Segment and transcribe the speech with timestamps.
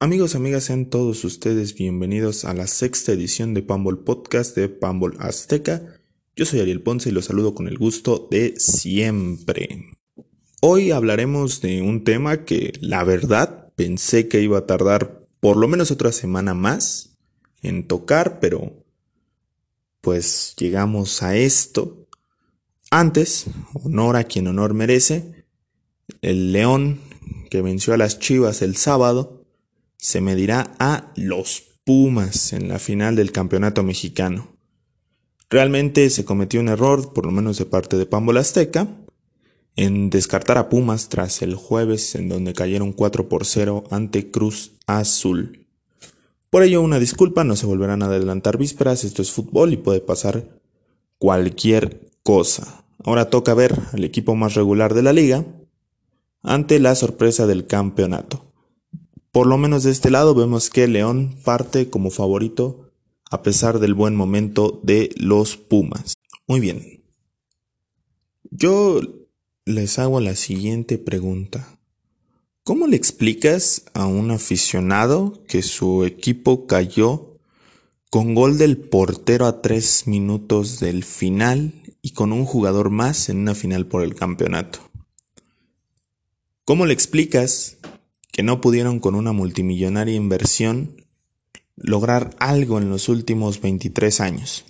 [0.00, 5.16] Amigos, amigas, sean todos ustedes bienvenidos a la sexta edición de Pambol Podcast de Pambol
[5.20, 6.00] Azteca.
[6.34, 9.96] Yo soy Ariel Ponce y los saludo con el gusto de siempre.
[10.60, 15.68] Hoy hablaremos de un tema que, la verdad, pensé que iba a tardar por lo
[15.68, 17.16] menos otra semana más
[17.62, 18.84] en tocar, pero
[20.00, 22.08] pues llegamos a esto.
[22.90, 25.46] Antes, honor a quien honor merece,
[26.20, 26.98] el León
[27.48, 29.33] que venció a las Chivas el sábado
[30.04, 34.48] se medirá a los Pumas en la final del campeonato mexicano.
[35.48, 38.86] Realmente se cometió un error, por lo menos de parte de Pambola Azteca,
[39.76, 44.72] en descartar a Pumas tras el jueves en donde cayeron 4 por 0 ante Cruz
[44.86, 45.66] Azul.
[46.50, 50.00] Por ello una disculpa, no se volverán a adelantar vísperas, esto es fútbol y puede
[50.00, 50.60] pasar
[51.16, 52.84] cualquier cosa.
[53.02, 55.46] Ahora toca ver al equipo más regular de la liga
[56.42, 58.53] ante la sorpresa del campeonato.
[59.34, 62.92] Por lo menos de este lado vemos que León parte como favorito
[63.32, 66.14] a pesar del buen momento de los Pumas.
[66.46, 67.02] Muy bien.
[68.52, 69.00] Yo
[69.64, 71.80] les hago la siguiente pregunta.
[72.62, 77.36] ¿Cómo le explicas a un aficionado que su equipo cayó
[78.10, 81.72] con gol del portero a tres minutos del final
[82.02, 84.78] y con un jugador más en una final por el campeonato?
[86.64, 87.78] ¿Cómo le explicas
[88.34, 91.06] que no pudieron con una multimillonaria inversión
[91.76, 94.64] lograr algo en los últimos 23 años.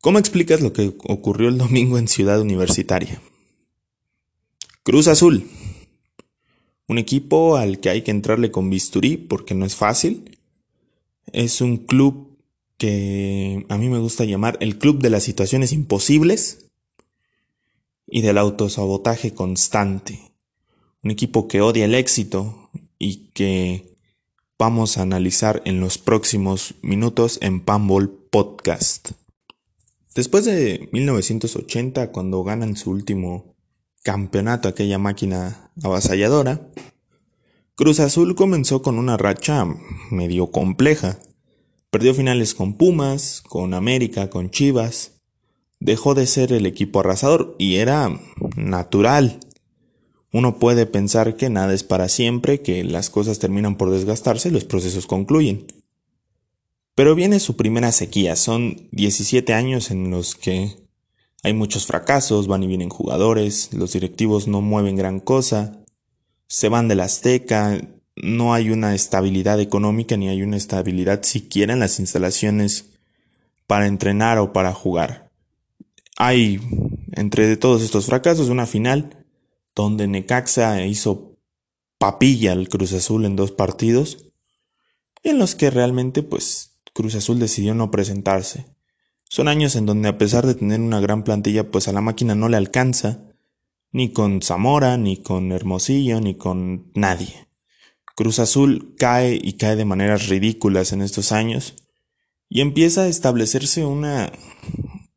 [0.00, 3.20] ¿Cómo explicas lo que ocurrió el domingo en Ciudad Universitaria?
[4.82, 5.46] Cruz Azul.
[6.86, 10.38] Un equipo al que hay que entrarle con bisturí porque no es fácil.
[11.34, 12.38] Es un club
[12.78, 16.70] que a mí me gusta llamar el club de las situaciones imposibles
[18.06, 20.31] y del autosabotaje constante
[21.02, 23.96] un equipo que odia el éxito y que
[24.58, 29.10] vamos a analizar en los próximos minutos en Pambol Podcast.
[30.14, 33.56] Después de 1980, cuando ganan su último
[34.04, 36.68] campeonato, aquella máquina avasalladora,
[37.74, 39.66] Cruz Azul comenzó con una racha
[40.10, 41.18] medio compleja.
[41.90, 45.20] Perdió finales con Pumas, con América, con Chivas.
[45.80, 48.20] Dejó de ser el equipo arrasador y era
[48.56, 49.40] natural
[50.32, 54.52] uno puede pensar que nada es para siempre, que las cosas terminan por desgastarse y
[54.52, 55.66] los procesos concluyen.
[56.94, 60.76] Pero viene su primera sequía, son 17 años en los que
[61.42, 65.80] hay muchos fracasos, van y vienen jugadores, los directivos no mueven gran cosa,
[66.46, 67.80] se van de la Azteca,
[68.16, 72.90] no hay una estabilidad económica ni hay una estabilidad siquiera en las instalaciones
[73.66, 75.30] para entrenar o para jugar.
[76.16, 76.60] Hay,
[77.12, 79.21] entre todos estos fracasos, una final
[79.74, 81.38] donde Necaxa hizo
[81.98, 84.32] papilla al Cruz Azul en dos partidos,
[85.22, 88.66] en los que realmente pues Cruz Azul decidió no presentarse.
[89.24, 92.34] Son años en donde a pesar de tener una gran plantilla pues a la máquina
[92.34, 93.24] no le alcanza,
[93.92, 97.48] ni con Zamora, ni con Hermosillo, ni con nadie.
[98.14, 101.74] Cruz Azul cae y cae de maneras ridículas en estos años
[102.48, 104.30] y empieza a establecerse una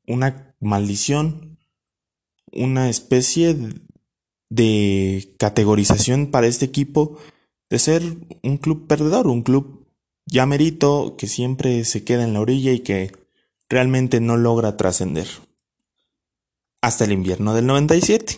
[0.08, 1.58] una maldición,
[2.52, 3.58] una especie
[4.50, 7.18] de categorización para este equipo
[7.70, 8.04] de ser
[8.44, 9.86] un club perdedor, un club
[10.26, 13.12] ya merito que siempre se queda en la orilla y que
[13.70, 15.28] realmente no logra trascender.
[16.82, 18.38] Hasta el invierno del 97.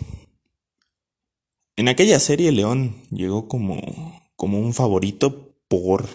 [1.76, 6.08] En aquella serie León llegó como, como un favorito por,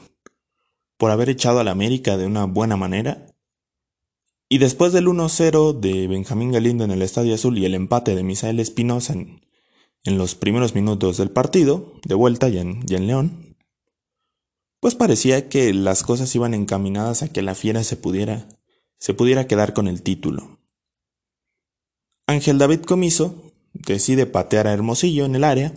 [0.96, 3.26] por haber echado a la América de una buena manera.
[4.48, 8.22] Y después del 1-0 de Benjamín Galindo en el Estadio Azul y el empate de
[8.22, 9.40] Misael Espinosa en,
[10.04, 13.56] en los primeros minutos del partido, de vuelta ya en, en León,
[14.80, 18.48] pues parecía que las cosas iban encaminadas a que la fiera se pudiera,
[18.98, 20.58] se pudiera quedar con el título.
[22.26, 25.72] Ángel David Comiso decide patear a Hermosillo en el área,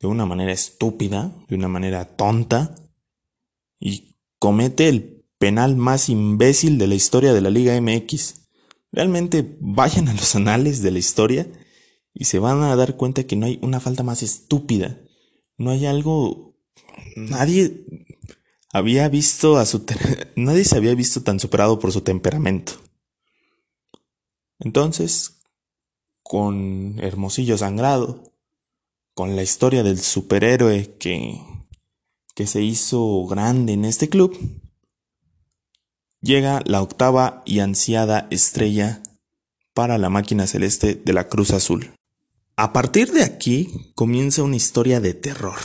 [0.00, 2.74] de una manera estúpida, de una manera tonta,
[3.80, 8.46] y comete el penal más imbécil de la historia de la Liga MX.
[8.92, 11.48] Realmente vayan a los anales de la historia
[12.14, 15.00] y se van a dar cuenta que no hay una falta más estúpida.
[15.58, 16.54] No hay algo...
[17.16, 17.84] Nadie
[18.72, 19.84] había visto a su...
[20.36, 22.74] Nadie se había visto tan superado por su temperamento.
[24.60, 25.40] Entonces,
[26.22, 28.32] con Hermosillo Sangrado,
[29.14, 31.40] con la historia del superhéroe que,
[32.34, 34.38] que se hizo grande en este club,
[36.20, 39.02] llega la octava y ansiada estrella
[39.74, 41.94] para la máquina celeste de la Cruz Azul.
[42.56, 45.58] A partir de aquí comienza una historia de terror.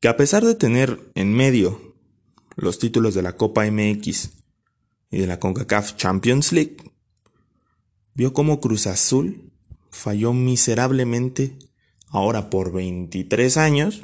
[0.00, 1.94] que a pesar de tener en medio
[2.56, 4.30] los títulos de la Copa MX
[5.10, 6.78] y de la CONCACAF Champions League,
[8.14, 9.52] vio como Cruz Azul
[9.90, 11.58] falló miserablemente,
[12.08, 14.02] ahora por 23 años,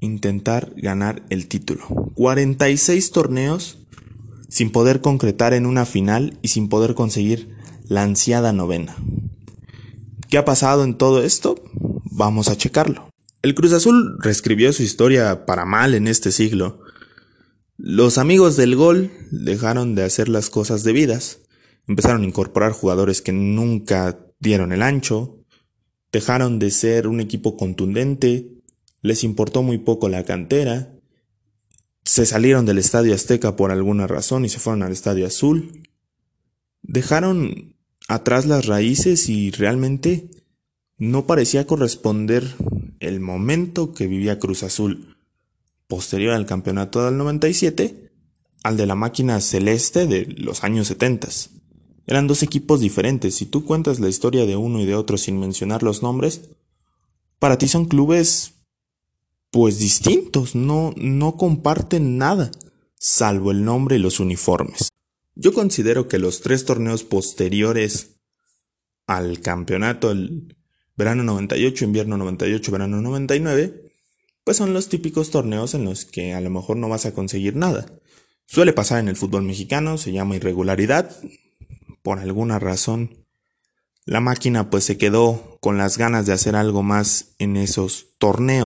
[0.00, 1.86] intentar ganar el título.
[2.14, 3.78] 46 torneos
[4.48, 7.54] sin poder concretar en una final y sin poder conseguir
[7.86, 8.96] la ansiada novena.
[10.36, 11.54] ¿Qué ha pasado en todo esto?
[12.10, 13.08] Vamos a checarlo.
[13.40, 16.82] El Cruz Azul reescribió su historia para mal en este siglo.
[17.78, 21.38] Los amigos del gol dejaron de hacer las cosas debidas,
[21.88, 25.42] empezaron a incorporar jugadores que nunca dieron el ancho,
[26.12, 28.60] dejaron de ser un equipo contundente,
[29.00, 30.92] les importó muy poco la cantera,
[32.04, 35.88] se salieron del Estadio Azteca por alguna razón y se fueron al Estadio Azul,
[36.82, 37.75] dejaron
[38.08, 40.30] atrás las raíces y realmente
[40.98, 42.54] no parecía corresponder
[43.00, 45.16] el momento que vivía Cruz Azul
[45.88, 48.06] posterior al campeonato del 97
[48.62, 51.28] al de la máquina celeste de los años 70.
[52.08, 53.36] Eran dos equipos diferentes.
[53.36, 56.48] Si tú cuentas la historia de uno y de otro sin mencionar los nombres,
[57.38, 58.54] para ti son clubes
[59.50, 62.50] pues distintos, no, no comparten nada,
[62.96, 64.88] salvo el nombre y los uniformes.
[65.38, 68.16] Yo considero que los tres torneos posteriores
[69.06, 70.56] al campeonato, el
[70.96, 73.92] verano 98, invierno 98, verano 99,
[74.44, 77.54] pues son los típicos torneos en los que a lo mejor no vas a conseguir
[77.54, 77.86] nada.
[78.46, 81.14] Suele pasar en el fútbol mexicano, se llama irregularidad.
[82.02, 83.26] Por alguna razón,
[84.06, 88.64] la máquina pues se quedó con las ganas de hacer algo más en esos torneos.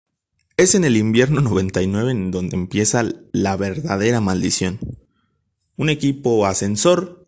[0.57, 4.79] Es en el invierno 99 en donde empieza la verdadera maldición.
[5.81, 7.27] Un equipo ascensor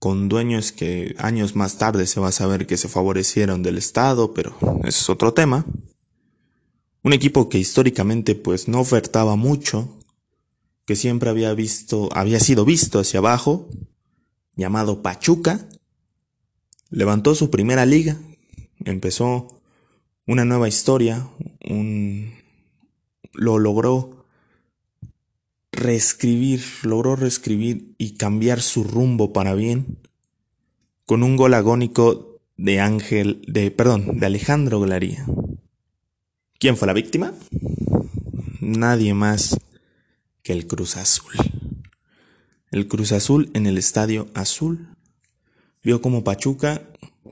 [0.00, 4.34] con dueños que años más tarde se va a saber que se favorecieron del Estado,
[4.34, 5.64] pero es otro tema.
[7.04, 9.96] Un equipo que históricamente pues no ofertaba mucho,
[10.86, 13.68] que siempre había visto, había sido visto hacia abajo,
[14.56, 15.68] llamado Pachuca,
[16.90, 18.18] levantó su primera liga,
[18.84, 19.62] empezó
[20.26, 21.28] una nueva historia,
[21.70, 22.34] un,
[23.34, 24.21] lo logró
[25.72, 29.98] reescribir, logró reescribir y cambiar su rumbo para bien
[31.06, 35.26] con un gol agónico de Ángel, de, perdón, de Alejandro Glaría.
[36.58, 37.34] ¿Quién fue la víctima?
[38.60, 39.58] Nadie más
[40.42, 41.32] que el Cruz Azul.
[42.70, 44.94] El Cruz Azul en el Estadio Azul
[45.82, 46.82] vio como Pachuca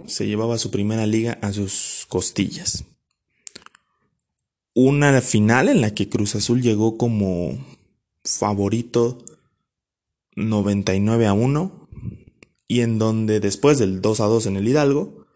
[0.07, 2.85] se llevaba su primera liga a sus costillas.
[4.75, 7.59] Una final en la que Cruz Azul llegó como
[8.25, 9.25] favorito
[10.37, 11.89] 99 a 1
[12.69, 15.27] y en donde después del 2 a 2 en el Hidalgo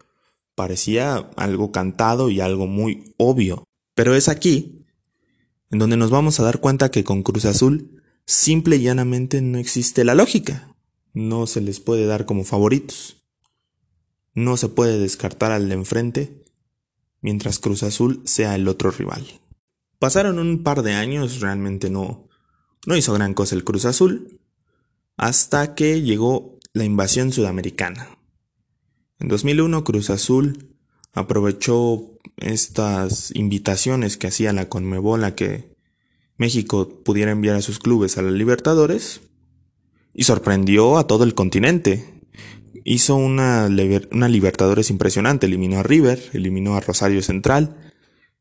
[0.55, 3.65] parecía algo cantado y algo muy obvio.
[3.93, 4.85] Pero es aquí
[5.69, 9.57] en donde nos vamos a dar cuenta que con Cruz Azul simple y llanamente no
[9.57, 10.75] existe la lógica.
[11.13, 13.17] No se les puede dar como favoritos.
[14.33, 16.45] No se puede descartar al de enfrente
[17.21, 19.25] mientras Cruz Azul sea el otro rival.
[19.97, 22.24] Pasaron un par de años, realmente no,
[22.85, 24.39] no hizo gran cosa el Cruz Azul
[25.17, 28.17] hasta que llegó la invasión sudamericana.
[29.19, 30.75] En 2001 Cruz Azul
[31.13, 35.73] aprovechó estas invitaciones que hacía la Conmebol que
[36.37, 39.21] México pudiera enviar a sus clubes a la Libertadores
[40.13, 42.13] y sorprendió a todo el continente.
[42.83, 43.69] Hizo una,
[44.11, 47.77] una Libertadores impresionante, eliminó a River, eliminó a Rosario Central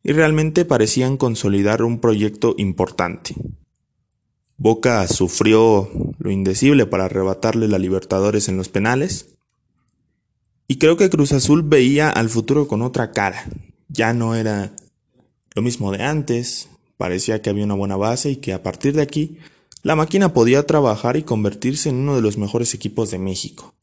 [0.03, 3.35] y realmente parecían consolidar un proyecto importante.
[4.57, 9.35] Boca sufrió lo indecible para arrebatarle la Libertadores en los penales.
[10.69, 13.45] Y creo que Cruz Azul veía al futuro con otra cara.
[13.89, 14.75] Ya no era
[15.55, 19.03] lo mismo de antes, parecía que había una buena base y que a partir de
[19.03, 19.39] aquí
[19.83, 23.75] la máquina podía trabajar y convertirse en uno de los mejores equipos de México.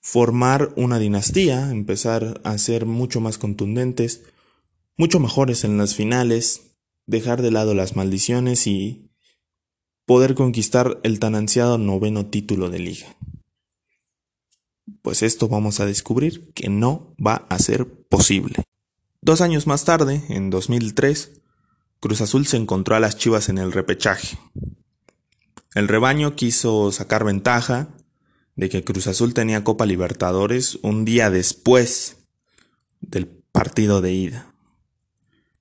[0.00, 4.22] Formar una dinastía, empezar a ser mucho más contundentes,
[4.96, 6.62] mucho mejores en las finales,
[7.06, 9.05] dejar de lado las maldiciones y
[10.06, 13.06] poder conquistar el tan ansiado noveno título de liga.
[15.02, 18.64] Pues esto vamos a descubrir que no va a ser posible.
[19.20, 21.42] Dos años más tarde, en 2003,
[22.00, 24.38] Cruz Azul se encontró a las Chivas en el repechaje.
[25.74, 27.88] El rebaño quiso sacar ventaja
[28.54, 32.18] de que Cruz Azul tenía Copa Libertadores un día después
[33.00, 34.54] del partido de ida.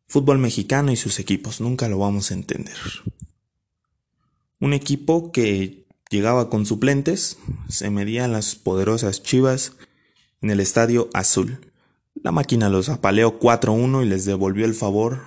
[0.08, 2.78] Fútbol mexicano y sus equipos, nunca lo vamos a entender.
[4.66, 7.38] Un equipo que llegaba con suplentes,
[7.70, 9.74] se medían las poderosas Chivas
[10.42, 11.60] en el Estadio Azul.
[12.16, 15.22] La máquina los apaleó 4-1 y les devolvió el favor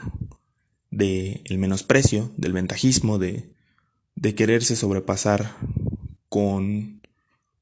[0.91, 3.49] del menosprecio, del ventajismo, de,
[4.17, 5.55] de quererse sobrepasar
[6.29, 7.01] con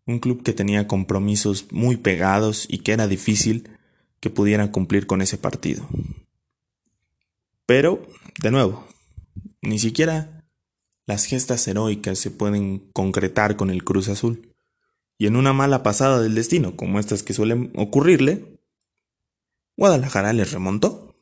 [0.06, 3.68] un club que tenía compromisos muy pegados y que era difícil
[4.20, 5.86] que pudieran cumplir con ese partido.
[7.66, 8.06] Pero,
[8.40, 8.86] de nuevo,
[9.60, 10.35] ni siquiera
[11.06, 14.52] las gestas heroicas se pueden concretar con el Cruz Azul.
[15.18, 18.60] Y en una mala pasada del destino, como estas que suelen ocurrirle,
[19.76, 21.16] Guadalajara les remontó.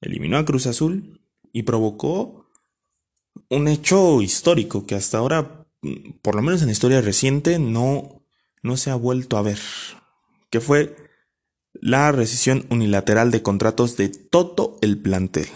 [0.00, 1.20] Eliminó a Cruz Azul
[1.52, 2.50] y provocó
[3.50, 5.66] un hecho histórico que hasta ahora,
[6.22, 8.24] por lo menos en la historia reciente, no,
[8.62, 9.58] no se ha vuelto a ver,
[10.50, 10.96] que fue
[11.74, 15.48] la rescisión unilateral de contratos de todo el plantel.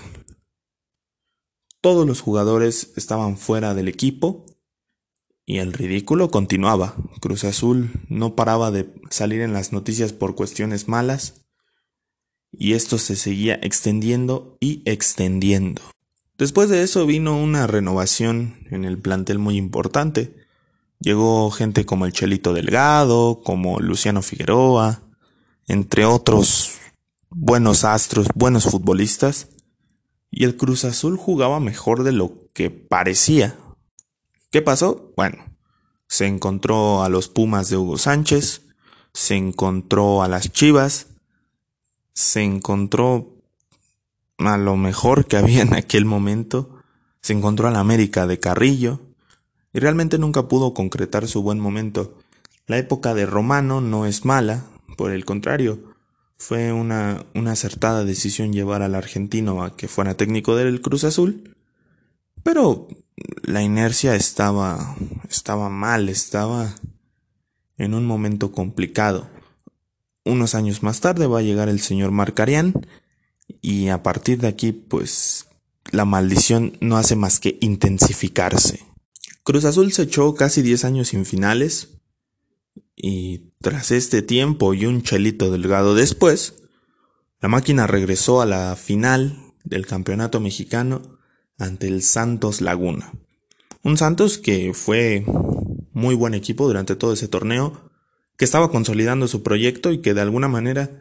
[1.87, 4.45] Todos los jugadores estaban fuera del equipo
[5.47, 6.97] y el ridículo continuaba.
[7.21, 11.45] Cruz Azul no paraba de salir en las noticias por cuestiones malas
[12.51, 15.81] y esto se seguía extendiendo y extendiendo.
[16.37, 20.35] Después de eso vino una renovación en el plantel muy importante.
[20.99, 25.03] Llegó gente como el Chelito Delgado, como Luciano Figueroa,
[25.69, 26.73] entre otros
[27.31, 29.51] buenos astros, buenos futbolistas,
[30.31, 33.57] y el Cruz Azul jugaba mejor de lo que parecía.
[34.51, 35.13] ¿Qué pasó?
[35.17, 35.45] Bueno,
[36.09, 38.63] se encontró a los Pumas de Hugo Sánchez,
[39.13, 41.09] se encontró a las Chivas,
[42.13, 43.43] se encontró
[44.39, 46.83] a lo mejor que había en aquel momento,
[47.21, 49.01] se encontró a la América de Carrillo,
[49.73, 52.19] y realmente nunca pudo concretar su buen momento.
[52.67, 54.65] La época de Romano no es mala,
[54.97, 55.96] por el contrario,
[56.39, 61.57] fue una, una acertada decisión llevar al argentino a que fuera técnico del Cruz Azul,
[62.43, 62.89] pero
[63.43, 64.97] la inercia estaba,
[65.29, 66.75] estaba mal, estaba
[67.79, 69.29] en un momento complicado.
[70.25, 72.75] Unos años más tarde va a llegar el señor Marcarián
[73.61, 75.47] y a partir de aquí pues
[75.93, 78.85] la maldición no hace más que intensificarse.
[79.45, 81.96] Cruz Azul se echó casi 10 años sin finales,
[82.97, 86.55] y tras este tiempo y un chelito delgado después,
[87.41, 91.19] la máquina regresó a la final del campeonato mexicano
[91.59, 93.13] ante el Santos Laguna.
[93.83, 95.25] Un Santos que fue
[95.93, 97.91] muy buen equipo durante todo ese torneo,
[98.37, 101.01] que estaba consolidando su proyecto y que de alguna manera,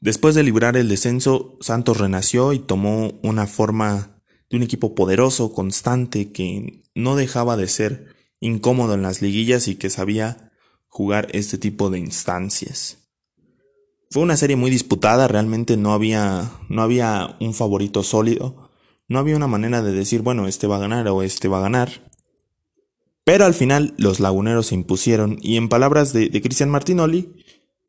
[0.00, 5.52] después de librar el descenso, Santos renació y tomó una forma de un equipo poderoso,
[5.52, 10.43] constante, que no dejaba de ser incómodo en las liguillas y que sabía
[10.94, 12.98] jugar este tipo de instancias.
[14.12, 18.70] Fue una serie muy disputada, realmente no había, no había un favorito sólido,
[19.08, 21.62] no había una manera de decir, bueno, este va a ganar o este va a
[21.62, 22.08] ganar.
[23.24, 27.42] Pero al final los laguneros se impusieron y en palabras de, de Cristian Martinoli,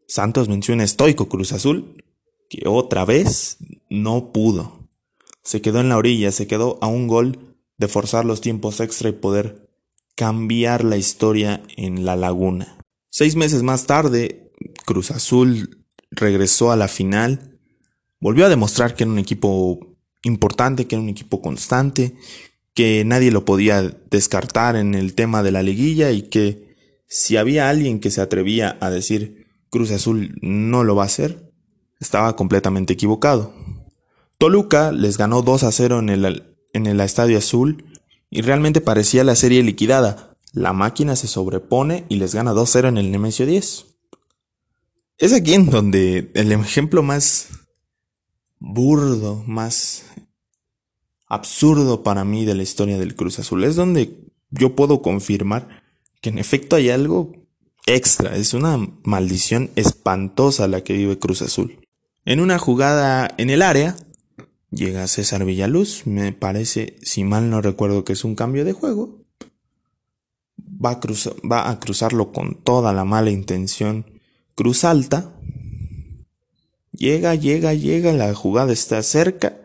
[0.08, 2.04] Santos menciona estoico Cruz Azul,
[2.50, 3.58] que otra vez
[3.88, 4.90] no pudo.
[5.44, 9.10] Se quedó en la orilla, se quedó a un gol de forzar los tiempos extra
[9.10, 9.70] y poder
[10.16, 12.76] cambiar la historia en la laguna.
[13.18, 14.52] Seis meses más tarde,
[14.84, 17.58] Cruz Azul regresó a la final,
[18.20, 22.18] volvió a demostrar que era un equipo importante, que era un equipo constante,
[22.74, 26.76] que nadie lo podía descartar en el tema de la liguilla y que
[27.08, 31.54] si había alguien que se atrevía a decir Cruz Azul no lo va a hacer,
[32.02, 33.54] estaba completamente equivocado.
[34.38, 36.44] Toluca les ganó 2 a 0 en el,
[36.74, 37.86] en el Estadio Azul
[38.30, 42.98] y realmente parecía la serie liquidada, la máquina se sobrepone y les gana 2-0 en
[42.98, 43.86] el Nemesio 10.
[45.18, 47.50] Es aquí en donde el ejemplo más
[48.60, 50.06] burdo, más
[51.28, 55.84] absurdo para mí de la historia del Cruz Azul es donde yo puedo confirmar
[56.22, 57.34] que en efecto hay algo
[57.86, 61.86] extra, es una maldición espantosa la que vive Cruz Azul.
[62.24, 63.98] En una jugada en el área,
[64.72, 69.25] llega César Villaluz, me parece, si mal no recuerdo que es un cambio de juego,
[70.84, 74.06] va a, cruzarlo con toda la mala intención.
[74.56, 75.34] Cruz alta.
[76.92, 79.58] Llega, llega, llega, la jugada está cerca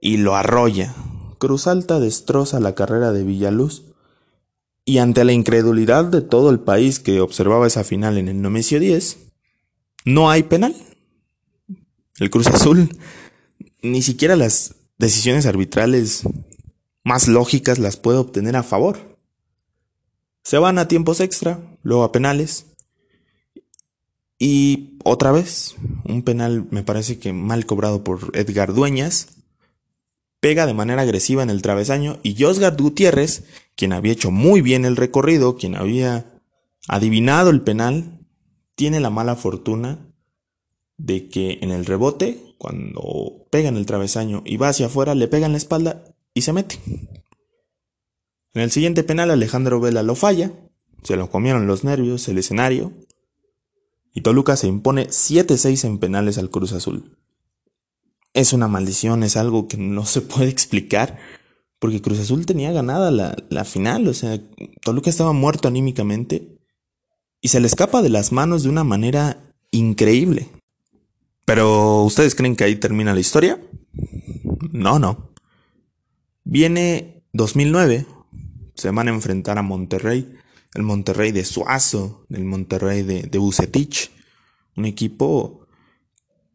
[0.00, 0.94] y lo arrolla.
[1.38, 3.82] Cruz Alta destroza la carrera de Villaluz
[4.84, 8.78] y ante la incredulidad de todo el país que observaba esa final en el Nomesio
[8.78, 9.18] 10,
[10.04, 10.76] no hay penal.
[12.18, 12.88] El Cruz Azul
[13.82, 16.22] ni siquiera las decisiones arbitrales
[17.02, 19.13] más lógicas las puede obtener a favor.
[20.44, 22.66] Se van a tiempos extra, luego a penales.
[24.38, 25.74] Y otra vez,
[26.04, 29.28] un penal me parece que mal cobrado por Edgar Dueñas.
[30.40, 34.84] Pega de manera agresiva en el travesaño y Josgar Gutiérrez, quien había hecho muy bien
[34.84, 36.26] el recorrido, quien había
[36.88, 38.20] adivinado el penal,
[38.74, 40.14] tiene la mala fortuna
[40.98, 45.26] de que en el rebote, cuando pega en el travesaño y va hacia afuera, le
[45.26, 46.78] pega en la espalda y se mete.
[48.54, 50.52] En el siguiente penal Alejandro Vela lo falla,
[51.02, 52.92] se lo comieron los nervios, el escenario,
[54.12, 57.18] y Toluca se impone 7-6 en penales al Cruz Azul.
[58.32, 61.18] Es una maldición, es algo que no se puede explicar,
[61.80, 64.40] porque Cruz Azul tenía ganada la, la final, o sea,
[64.82, 66.58] Toluca estaba muerto anímicamente
[67.40, 70.48] y se le escapa de las manos de una manera increíble.
[71.44, 73.60] Pero, ¿ustedes creen que ahí termina la historia?
[74.72, 75.34] No, no.
[76.44, 78.06] Viene 2009,
[78.74, 80.36] se van a enfrentar a Monterrey,
[80.74, 84.10] el Monterrey de Suazo, el Monterrey de, de Bucetich,
[84.76, 85.66] un equipo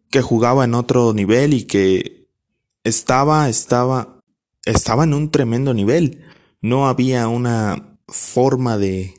[0.10, 2.28] que jugaba en otro nivel y que
[2.84, 4.22] estaba, estaba,
[4.66, 6.26] estaba en un tremendo nivel.
[6.62, 9.14] No había una forma de,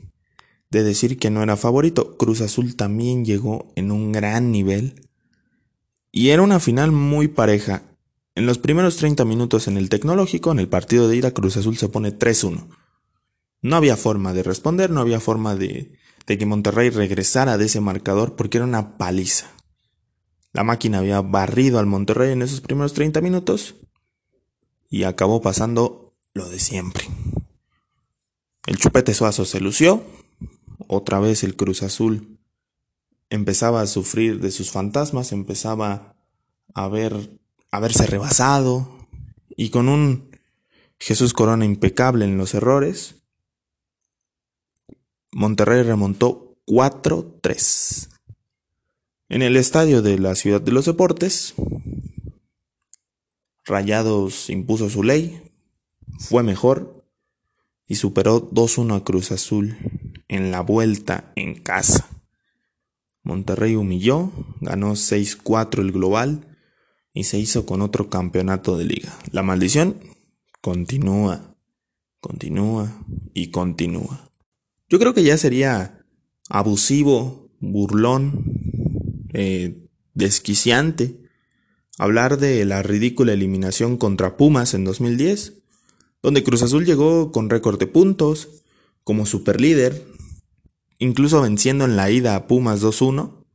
[0.69, 2.17] de decir que no era favorito.
[2.17, 5.07] Cruz Azul también llegó en un gran nivel.
[6.11, 7.83] Y era una final muy pareja.
[8.35, 11.77] En los primeros 30 minutos en el tecnológico, en el partido de ida, Cruz Azul
[11.77, 12.67] se pone 3-1.
[13.61, 18.35] No había forma de responder, no había forma de, que Monterrey regresara de ese marcador
[18.35, 19.51] porque era una paliza.
[20.53, 23.75] La máquina había barrido al Monterrey en esos primeros 30 minutos
[24.89, 27.05] y acabó pasando lo de siempre.
[28.65, 30.03] El chupete suazo se lució,
[30.87, 32.39] otra vez el Cruz Azul
[33.29, 36.15] empezaba a sufrir de sus fantasmas, empezaba
[36.73, 37.39] a ver
[37.71, 39.07] a verse rebasado
[39.55, 40.31] y con un
[40.99, 43.20] Jesús Corona impecable en los errores,
[45.33, 48.09] Monterrey remontó 4-3.
[49.29, 51.53] En el estadio de la Ciudad de los Deportes,
[53.63, 55.41] Rayados impuso su ley,
[56.19, 57.05] fue mejor
[57.87, 59.77] y superó 2-1 a Cruz Azul
[60.27, 62.09] en la vuelta en casa.
[63.23, 66.57] Monterrey humilló, ganó 6-4 el global
[67.13, 69.17] y se hizo con otro campeonato de liga.
[69.31, 69.95] La maldición
[70.59, 71.55] continúa,
[72.19, 72.91] continúa
[73.33, 74.30] y continúa.
[74.91, 76.05] Yo creo que ya sería
[76.49, 78.43] abusivo, burlón,
[79.33, 81.21] eh, desquiciante
[81.97, 85.53] hablar de la ridícula eliminación contra Pumas en 2010,
[86.21, 88.63] donde Cruz Azul llegó con récord de puntos,
[89.05, 90.05] como superlíder,
[90.99, 93.45] incluso venciendo en la ida a Pumas 2-1,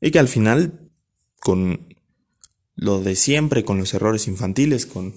[0.00, 0.90] y que al final,
[1.38, 1.94] con
[2.74, 5.14] lo de siempre, con los errores infantiles, con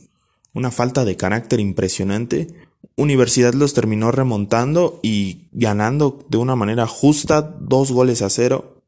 [0.54, 7.42] una falta de carácter impresionante, Universidad los terminó remontando y ganando de una manera justa
[7.42, 8.84] dos goles a cero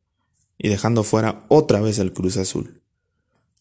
[0.57, 2.81] y dejando fuera otra vez al Cruz Azul.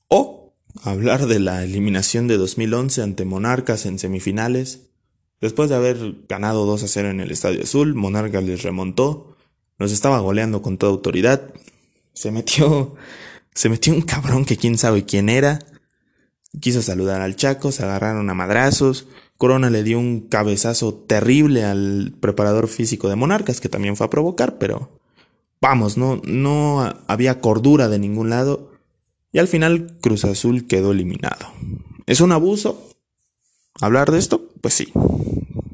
[0.08, 4.90] O hablar de la eliminación de 2011 ante Monarcas en semifinales.
[5.40, 9.36] Después de haber ganado 2 a 0 en el Estadio Azul, Monarcas les remontó,
[9.78, 11.54] nos estaba goleando con toda autoridad.
[12.12, 12.94] Se metió,
[13.54, 15.60] se metió un cabrón que quién sabe quién era.
[16.60, 19.06] Quiso saludar al Chaco, se agarraron a madrazos,
[19.40, 24.10] Corona le dio un cabezazo terrible al preparador físico de Monarcas, que también fue a
[24.10, 24.90] provocar, pero
[25.62, 28.70] vamos, no, no había cordura de ningún lado.
[29.32, 31.46] Y al final Cruz Azul quedó eliminado.
[32.04, 32.86] ¿Es un abuso
[33.80, 34.46] hablar de esto?
[34.60, 34.92] Pues sí,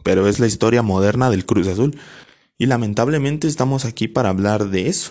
[0.04, 1.98] pero es la historia moderna del Cruz Azul.
[2.58, 5.10] Y lamentablemente estamos aquí para hablar de eso.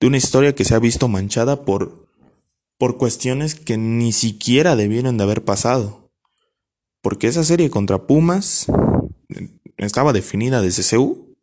[0.00, 2.08] De una historia que se ha visto manchada por,
[2.78, 6.01] por cuestiones que ni siquiera debieron de haber pasado
[7.02, 8.66] porque esa serie contra Pumas
[9.76, 11.36] estaba definida desde CU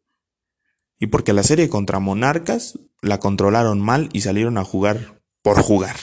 [0.99, 5.95] y porque la serie contra Monarcas la controlaron mal y salieron a jugar por jugar.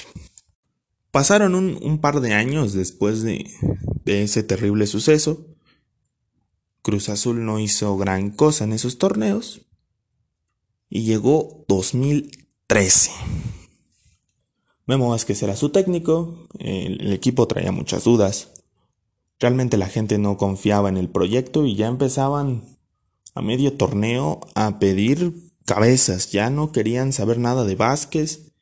[1.11, 3.51] Pasaron un, par de años después de,
[4.05, 5.47] de ese terrible suceso.
[6.83, 9.63] Cruz Azul no hizo gran cosa en esos torneos.
[10.91, 13.11] Y llegó 2013.
[14.87, 18.53] Memo Vázquez era su técnico, el equipo traía muchas dudas.
[19.39, 22.63] Realmente la gente no confiaba en el proyecto y ya empezaban
[23.35, 25.35] a medio torneo a pedir
[25.67, 28.53] cabezas, ya no querían saber nada de Vázquez,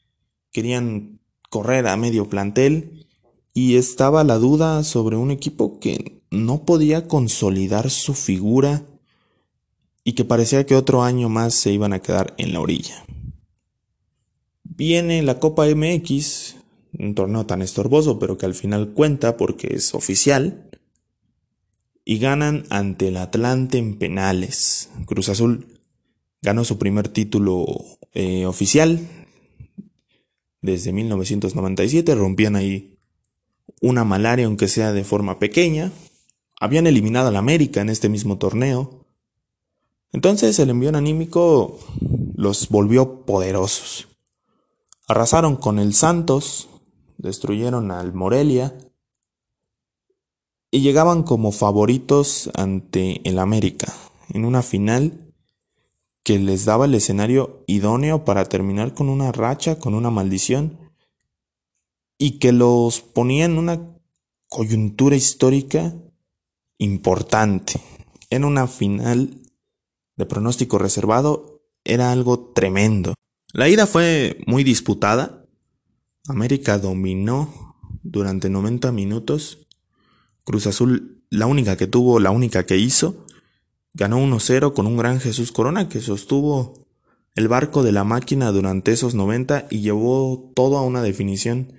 [0.50, 3.06] querían correr a medio plantel
[3.52, 8.82] y estaba la duda sobre un equipo que no podía consolidar su figura
[10.02, 13.04] y que parecía que otro año más se iban a quedar en la orilla.
[14.64, 16.56] Viene la Copa MX,
[16.98, 20.70] un torneo tan estorboso, pero que al final cuenta porque es oficial,
[22.04, 24.90] y ganan ante el Atlante en penales.
[25.06, 25.80] Cruz Azul
[26.42, 27.66] ganó su primer título
[28.12, 29.00] eh, oficial
[30.60, 32.98] desde 1997, rompían ahí
[33.80, 35.92] una malaria aunque sea de forma pequeña,
[36.60, 39.06] habían eliminado al América en este mismo torneo,
[40.12, 41.78] entonces el envío anímico
[42.36, 44.08] los volvió poderosos.
[45.06, 46.68] Arrasaron con el Santos,
[47.24, 48.76] destruyeron al Morelia
[50.70, 53.92] y llegaban como favoritos ante el América
[54.28, 55.32] en una final
[56.22, 60.78] que les daba el escenario idóneo para terminar con una racha, con una maldición
[62.18, 63.98] y que los ponía en una
[64.48, 65.94] coyuntura histórica
[66.78, 67.80] importante.
[68.30, 69.42] En una final
[70.16, 73.14] de pronóstico reservado, era algo tremendo.
[73.52, 75.43] La ida fue muy disputada.
[76.28, 79.66] América dominó durante 90 minutos
[80.44, 83.24] Cruz Azul, la única que tuvo, la única que hizo,
[83.94, 86.86] ganó 1-0 con un gran Jesús Corona que sostuvo
[87.34, 91.72] el barco de la máquina durante esos 90 y llevó todo a una definición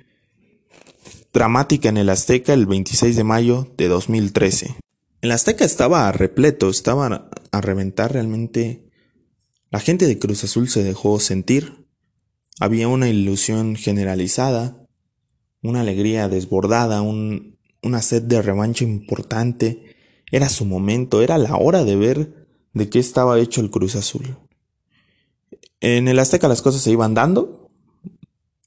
[1.31, 4.75] dramática en el Azteca el 26 de mayo de 2013.
[5.21, 8.89] El Azteca estaba repleto, estaba a reventar realmente.
[9.69, 11.84] La gente de Cruz Azul se dejó sentir.
[12.59, 14.87] Había una ilusión generalizada,
[15.61, 19.95] una alegría desbordada, un, una sed de revancha importante.
[20.31, 24.37] Era su momento, era la hora de ver de qué estaba hecho el Cruz Azul.
[25.81, 27.69] En el Azteca las cosas se iban dando.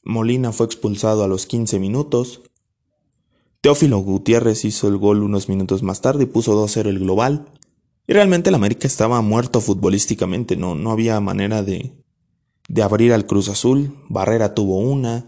[0.05, 2.43] Molina fue expulsado a los 15 minutos.
[3.61, 7.53] Teófilo Gutiérrez hizo el gol unos minutos más tarde y puso 2-0 el global.
[8.07, 11.93] Y realmente el América estaba muerto futbolísticamente, no, no había manera de,
[12.69, 14.05] de abrir al Cruz Azul.
[14.09, 15.27] Barrera tuvo una.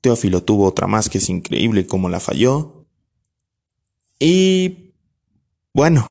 [0.00, 2.86] Teófilo tuvo otra más que es increíble como la falló.
[4.18, 4.92] Y
[5.72, 6.08] bueno,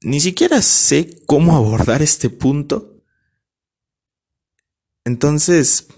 [0.00, 3.02] ni siquiera sé cómo abordar este punto.
[5.04, 5.88] Entonces,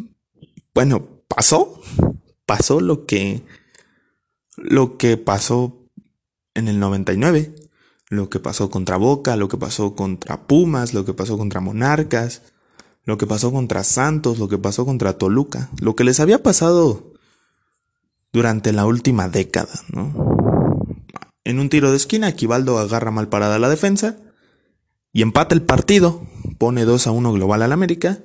[0.75, 1.81] bueno, pasó,
[2.47, 3.43] pasó lo que
[4.57, 5.89] lo que pasó
[6.55, 7.55] en el 99,
[8.09, 12.43] lo que pasó contra Boca, lo que pasó contra Pumas, lo que pasó contra Monarcas,
[13.05, 17.13] lo que pasó contra Santos, lo que pasó contra Toluca, lo que les había pasado
[18.33, 20.35] durante la última década, ¿no?
[21.45, 24.17] En un tiro de esquina, Equivaldo agarra mal parada la defensa
[25.13, 26.27] y empata el partido.
[26.59, 28.21] Pone 2 a 1 global al América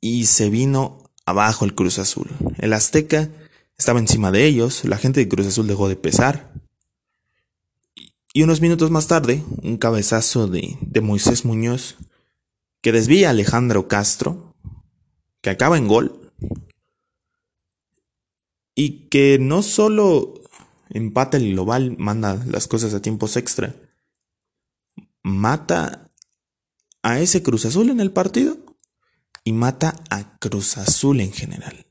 [0.00, 2.28] y se vino abajo el Cruz Azul.
[2.58, 3.30] El Azteca
[3.78, 6.52] estaba encima de ellos, la gente de Cruz Azul dejó de pesar.
[8.34, 11.96] Y unos minutos más tarde, un cabezazo de, de Moisés Muñoz
[12.88, 14.56] que desvía a Alejandro Castro,
[15.42, 16.32] que acaba en gol,
[18.74, 20.32] y que no solo
[20.88, 23.76] empata el global, manda las cosas a tiempos extra,
[25.22, 26.10] mata
[27.02, 28.56] a ese Cruz Azul en el partido
[29.44, 31.84] y mata a Cruz Azul en general.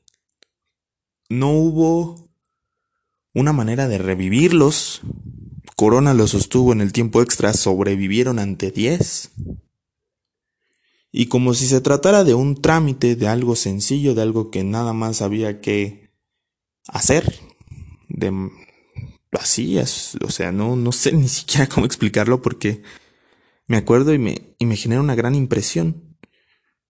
[1.28, 2.28] No hubo
[3.34, 5.02] una manera de revivirlos.
[5.76, 9.30] Corona los sostuvo en el tiempo extra, sobrevivieron ante 10.
[11.10, 14.92] Y como si se tratara de un trámite, de algo sencillo, de algo que nada
[14.92, 16.10] más había que
[16.86, 17.40] hacer,
[18.08, 18.50] de
[19.32, 22.82] así, es, o sea, no, no sé ni siquiera cómo explicarlo porque
[23.66, 26.16] me acuerdo y me, y me genera una gran impresión.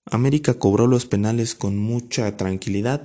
[0.06, 3.02] América cobró los penales con mucha tranquilidad.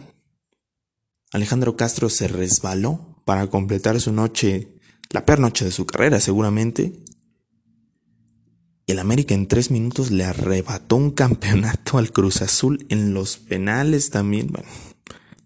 [1.31, 4.77] Alejandro Castro se resbaló para completar su noche,
[5.09, 7.03] la peor noche de su carrera seguramente.
[8.85, 13.37] Y el América en tres minutos le arrebató un campeonato al Cruz Azul en los
[13.37, 14.47] penales también.
[14.47, 14.67] Bueno,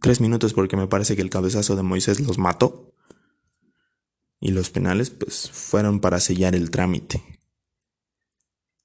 [0.02, 2.93] tres minutos porque me parece que el cabezazo de Moisés los mató
[4.39, 7.23] y los penales pues fueron para sellar el trámite.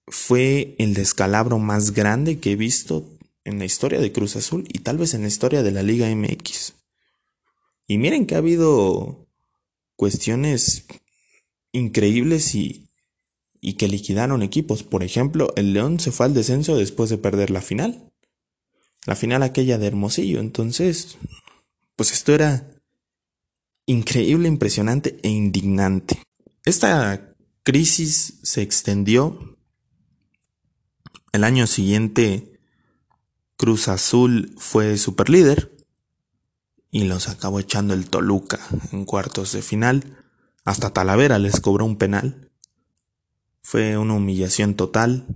[0.06, 3.08] Fue el descalabro más grande que he visto
[3.44, 6.14] en la historia de Cruz Azul y tal vez en la historia de la Liga
[6.14, 6.74] MX.
[7.86, 9.26] Y miren que ha habido
[9.96, 10.86] cuestiones
[11.72, 12.90] increíbles y,
[13.64, 14.82] y que liquidaron equipos.
[14.82, 18.12] Por ejemplo, el León se fue al descenso después de perder la final.
[19.06, 20.40] La final aquella de Hermosillo.
[20.40, 21.16] Entonces,
[21.96, 22.68] pues esto era
[23.86, 26.20] increíble, impresionante e indignante.
[26.64, 29.56] Esta crisis se extendió.
[31.32, 32.60] El año siguiente,
[33.56, 35.72] Cruz Azul fue superlíder
[36.90, 38.58] y los acabó echando el Toluca
[38.90, 40.18] en cuartos de final.
[40.64, 42.51] Hasta Talavera les cobró un penal.
[43.62, 45.26] Fue una humillación total.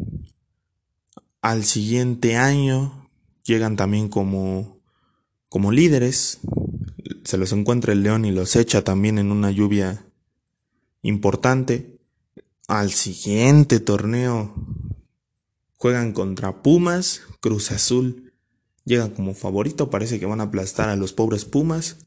[1.41, 3.09] Al siguiente año
[3.45, 4.81] llegan también como,
[5.49, 6.41] como líderes,
[7.25, 10.05] se los encuentra el león y los echa también en una lluvia
[11.03, 11.99] importante.
[12.69, 14.55] Al siguiente torneo
[15.77, 18.27] juegan contra Pumas, Cruz Azul
[18.87, 21.99] llega como favorito, parece que van a aplastar a los pobres Pumas.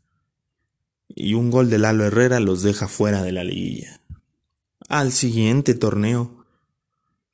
[1.07, 3.98] Y un gol de Lalo Herrera los deja fuera de la liguilla.
[4.89, 6.45] Al siguiente torneo,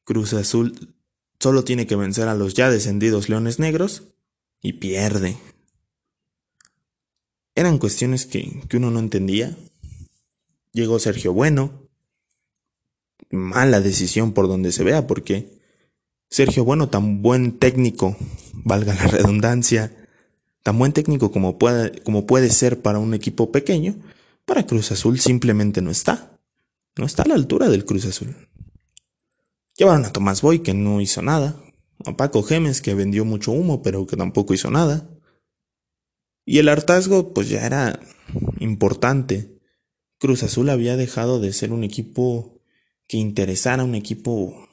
[0.04, 0.94] Cruz Azul
[1.40, 4.04] solo tiene que vencer a los ya descendidos Leones Negros
[4.62, 5.38] y pierde
[7.56, 9.58] eran cuestiones que, que uno no entendía.
[10.74, 11.72] Llegó Sergio Bueno,
[13.32, 15.58] mala decisión por donde se vea, porque
[16.30, 18.18] Sergio Bueno, tan buen técnico,
[18.54, 19.96] valga la redundancia,
[20.64, 21.58] tan buen técnico como
[22.04, 23.96] como puede ser para un equipo pequeño,
[24.44, 26.35] para Cruz Azul simplemente no está.
[26.98, 28.36] No está a la altura del Cruz Azul.
[29.78, 31.62] Llevaron a Tomás Boy, que no hizo nada.
[32.06, 35.10] A Paco Gemes, que vendió mucho humo, pero que tampoco hizo nada.
[36.46, 38.00] Y el hartazgo, pues ya era
[38.60, 39.60] importante.
[40.20, 42.62] Cruz Azul había dejado de ser un equipo
[43.08, 44.70] que interesara, un equipo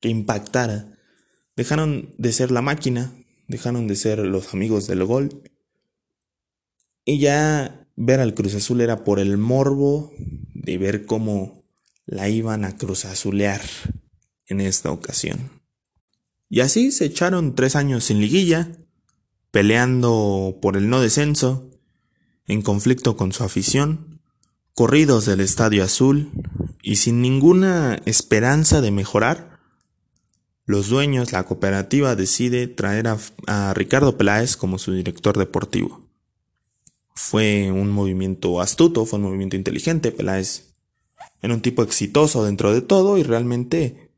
[0.00, 0.96] que impactara.
[1.56, 3.12] Dejaron de ser la máquina,
[3.48, 5.42] dejaron de ser los amigos del gol.
[7.04, 10.12] Y ya ver al Cruz Azul era por el morbo
[10.64, 11.64] de ver cómo
[12.06, 13.62] la iban a cruzazulear
[14.46, 15.62] en esta ocasión.
[16.48, 18.72] Y así se echaron tres años sin liguilla,
[19.50, 21.70] peleando por el no descenso,
[22.46, 24.20] en conflicto con su afición,
[24.74, 26.30] corridos del Estadio Azul
[26.82, 29.54] y sin ninguna esperanza de mejorar,
[30.66, 36.03] los dueños, la cooperativa decide traer a, a Ricardo Peláez como su director deportivo.
[37.14, 40.74] Fue un movimiento astuto, fue un movimiento inteligente, Peláez
[41.44, 44.10] era un tipo exitoso dentro de todo y realmente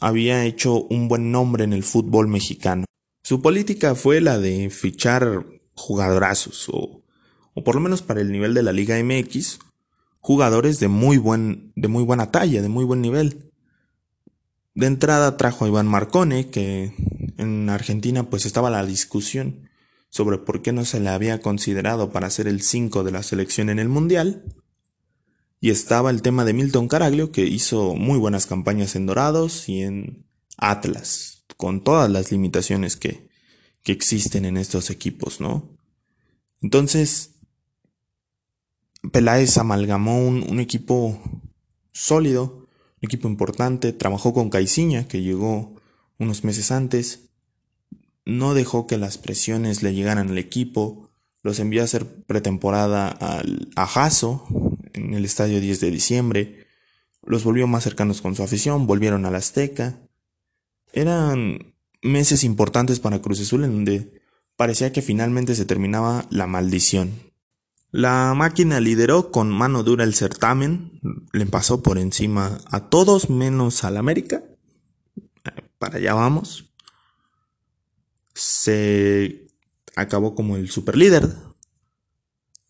[0.00, 2.84] había hecho un buen nombre en el fútbol mexicano.
[3.24, 7.02] Su política fue la de fichar jugadorazos o,
[7.52, 9.58] o por lo menos para el nivel de la Liga MX,
[10.20, 13.50] jugadores de muy buen de muy buena talla, de muy buen nivel.
[14.74, 16.92] De entrada trajo a Iván Marcone, que
[17.38, 19.67] en Argentina pues estaba la discusión
[20.10, 23.68] sobre por qué no se le había considerado para ser el 5 de la selección
[23.70, 24.44] en el Mundial.
[25.60, 29.82] Y estaba el tema de Milton Caraglio, que hizo muy buenas campañas en Dorados y
[29.82, 33.28] en Atlas, con todas las limitaciones que,
[33.82, 35.76] que existen en estos equipos, ¿no?
[36.60, 37.34] Entonces,
[39.12, 41.20] Peláez amalgamó un, un, equipo
[41.92, 42.68] sólido,
[43.00, 45.76] un equipo importante, trabajó con Caiciña, que llegó
[46.18, 47.27] unos meses antes,
[48.28, 51.08] no dejó que las presiones le llegaran al equipo,
[51.42, 54.46] los envió a hacer pretemporada al, a Jaso,
[54.92, 56.66] en el estadio 10 de diciembre,
[57.24, 59.98] los volvió más cercanos con su afición, volvieron a la Azteca.
[60.92, 64.20] Eran meses importantes para Cruz Azul en donde
[64.56, 67.12] parecía que finalmente se terminaba la maldición.
[67.90, 71.00] La máquina lideró con mano dura el certamen,
[71.32, 74.44] le pasó por encima a todos menos al América.
[75.78, 76.67] Para allá vamos.
[78.38, 79.48] Se
[79.96, 81.28] acabó como el superlíder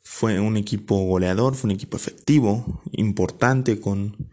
[0.02, 4.30] fue un equipo goleador, fue un equipo efectivo, importante, con,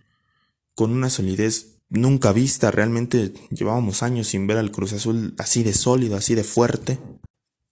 [0.74, 2.72] con una solidez nunca vista.
[2.72, 7.00] Realmente llevábamos años sin ver al Cruz Azul así de sólido, así de fuerte.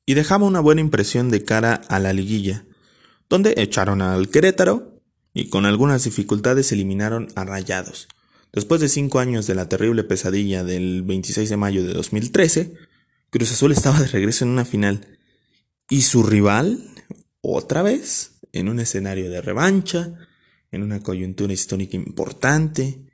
[0.06, 2.66] Y dejaba una buena impresión de cara a la liguilla,
[3.30, 5.02] donde echaron al Querétaro
[5.34, 8.10] y con algunas dificultades eliminaron a Rayados.
[8.52, 12.74] Después de cinco años de la terrible pesadilla del 26 de mayo de 2013,
[13.34, 15.18] Cruz Azul estaba de regreso en una final.
[15.90, 16.88] Y su rival,
[17.42, 20.14] otra vez en un escenario de revancha,
[20.70, 23.08] en una coyuntura histórica importante,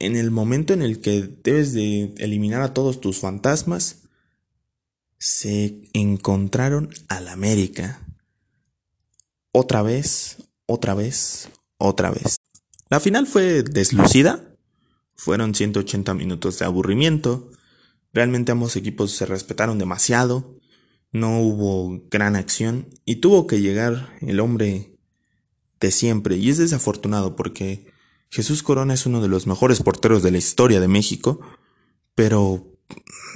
[0.00, 4.08] en el momento en el que debes de eliminar a todos tus fantasmas,
[5.16, 8.04] se encontraron al América.
[9.52, 12.38] Otra vez, otra vez, otra vez.
[12.90, 14.56] La final fue deslucida.
[15.14, 17.52] Fueron 180 minutos de aburrimiento.
[18.16, 20.56] Realmente ambos equipos se respetaron demasiado
[21.12, 24.96] no hubo gran acción y tuvo que llegar el hombre
[25.80, 26.38] de siempre.
[26.38, 27.92] Y es desafortunado porque
[28.30, 31.42] Jesús Corona es uno de los mejores porteros de la historia de México,
[32.14, 32.72] pero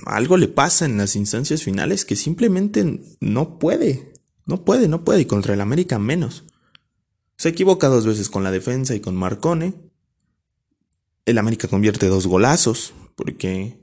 [0.06, 4.14] algo le pasa en las instancias finales que simplemente no puede,
[4.46, 6.44] no puede, no puede, y contra el América menos.
[7.36, 9.74] Se equivoca dos veces con la defensa y con Marcone.
[11.26, 13.79] El América convierte dos golazos, porque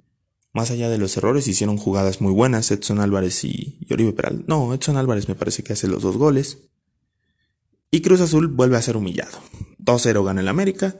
[0.57, 4.43] más allá de los errores, hicieron jugadas muy buenas Edson Álvarez y, Oribe Peral.
[4.47, 6.57] No, Edson Álvarez me parece que hace los dos goles.
[7.91, 9.37] Y Cruz Azul vuelve a ser humillado.
[9.77, 10.97] 2-0 gana el América,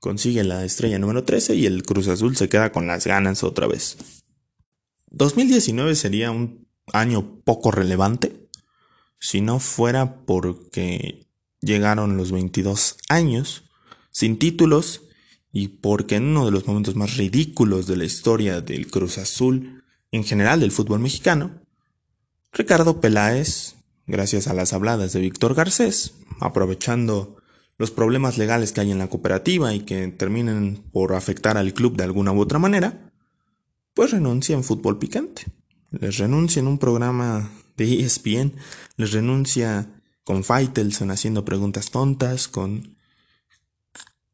[0.00, 3.66] consigue la estrella número 13 y el Cruz Azul se queda con las ganas otra
[3.66, 3.98] vez.
[5.10, 8.48] 2019 sería un año poco relevante
[9.20, 11.28] si no fuera porque
[11.60, 13.64] llegaron los 22 años
[14.10, 15.02] sin títulos
[15.58, 19.82] y porque en uno de los momentos más ridículos de la historia del Cruz Azul,
[20.10, 21.62] en general del fútbol mexicano,
[22.52, 27.38] Ricardo Peláez, gracias a las habladas de Víctor Garcés, aprovechando
[27.78, 31.96] los problemas legales que hay en la cooperativa y que terminen por afectar al club
[31.96, 33.10] de alguna u otra manera,
[33.94, 35.46] pues renuncia en fútbol picante.
[35.90, 38.52] Les renuncia en un programa de ESPN
[38.98, 42.95] les renuncia con Faitelson haciendo preguntas tontas, con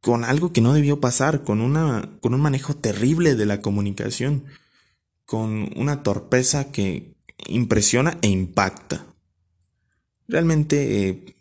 [0.02, 4.44] con algo que no debió pasar, con una con un manejo terrible de la comunicación,
[5.24, 7.14] con una torpeza que
[7.46, 9.06] impresiona e impacta.
[10.26, 11.36] Realmente eh,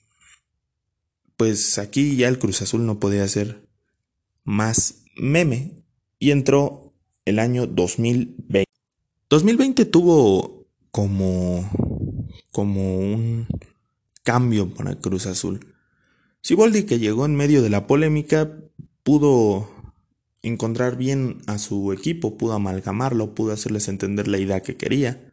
[1.36, 3.68] pues aquí ya el Cruz Azul no podía ser
[4.44, 5.84] más meme
[6.20, 6.94] y entró
[7.26, 8.66] el año 2020.
[9.28, 11.68] 2020 tuvo como
[12.52, 13.48] como un
[14.22, 15.71] cambio para Cruz Azul.
[16.42, 18.58] Siboldi, que llegó en medio de la polémica,
[19.04, 19.70] pudo
[20.42, 25.32] encontrar bien a su equipo, pudo amalgamarlo, pudo hacerles entender la idea que quería.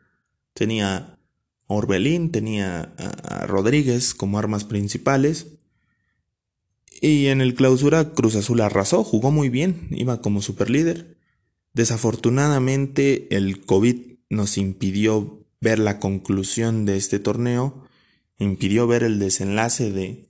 [0.52, 1.18] Tenía a
[1.66, 5.58] Orbelín, tenía a Rodríguez como armas principales.
[7.00, 11.16] Y en el clausura Cruz Azul arrasó, jugó muy bien, iba como superlíder.
[11.72, 17.84] Desafortunadamente el COVID nos impidió ver la conclusión de este torneo,
[18.38, 20.27] impidió ver el desenlace de,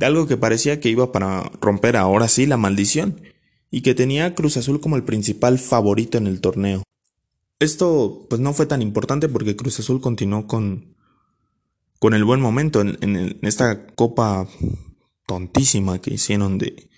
[0.00, 3.20] de algo que parecía que iba para romper ahora sí la maldición
[3.70, 6.82] y que tenía Cruz Azul como el principal favorito en el torneo.
[7.58, 10.96] Esto pues no fue tan importante porque Cruz Azul continuó con,
[11.98, 14.48] con el buen momento en, en, esta copa
[15.26, 16.88] tontísima que hicieron de,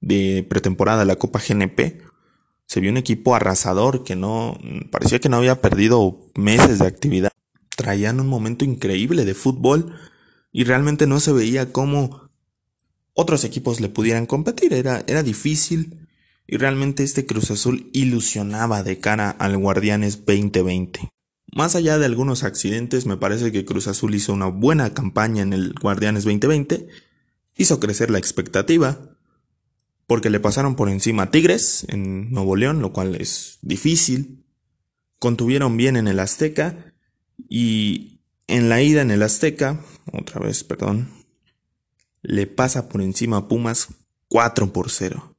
[0.00, 2.02] de pretemporada, la Copa GNP
[2.66, 4.58] se vio un equipo arrasador que no
[4.90, 7.30] parecía que no había perdido meses de actividad.
[7.76, 9.94] Traían un momento increíble de fútbol
[10.50, 12.29] y realmente no se veía cómo
[13.20, 14.72] otros equipos le pudieran competir.
[14.72, 16.08] Era, era difícil
[16.46, 21.10] y realmente este Cruz Azul ilusionaba de cara al Guardianes 2020.
[21.52, 25.52] Más allá de algunos accidentes, me parece que Cruz Azul hizo una buena campaña en
[25.52, 26.88] el Guardianes 2020,
[27.56, 28.98] hizo crecer la expectativa,
[30.06, 34.44] porque le pasaron por encima a Tigres en Nuevo León, lo cual es difícil.
[35.18, 36.94] Contuvieron bien en el Azteca
[37.48, 41.19] y en la ida en el Azteca, otra vez, perdón,
[42.22, 43.88] le pasa por encima a Pumas
[44.28, 45.36] 4 por 0.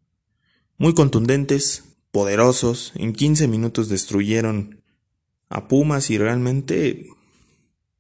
[0.78, 4.82] Muy contundentes, poderosos, en 15 minutos destruyeron
[5.50, 7.08] a Pumas y realmente,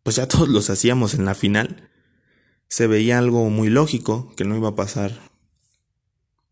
[0.04, 1.90] pues ya todos los hacíamos en la final.
[2.68, 5.32] Se veía algo muy lógico que no iba a pasar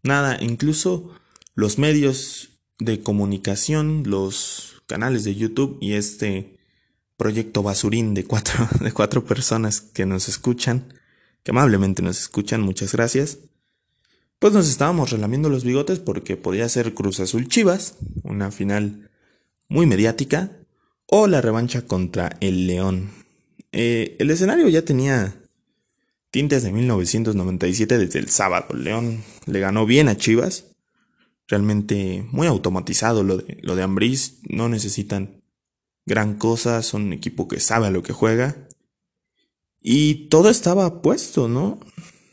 [0.03, 1.11] Nada, incluso
[1.55, 6.57] los medios de comunicación, los canales de YouTube y este
[7.17, 10.93] proyecto basurín de cuatro, de cuatro personas que nos escuchan,
[11.43, 13.39] que amablemente nos escuchan, muchas gracias.
[14.39, 19.09] Pues nos estábamos relamiendo los bigotes porque podía ser Cruz Azul Chivas, una final
[19.67, 20.51] muy mediática,
[21.05, 23.11] o la revancha contra el León.
[23.71, 25.35] Eh, el escenario ya tenía
[26.31, 28.75] tintes de 1997 desde el sábado.
[28.75, 30.65] León le ganó bien a Chivas.
[31.47, 34.39] Realmente muy automatizado lo de, lo de Ambriz.
[34.47, 35.41] No necesitan
[36.05, 36.81] gran cosa.
[36.81, 38.67] Son un equipo que sabe a lo que juega.
[39.81, 41.79] Y todo estaba puesto, ¿no?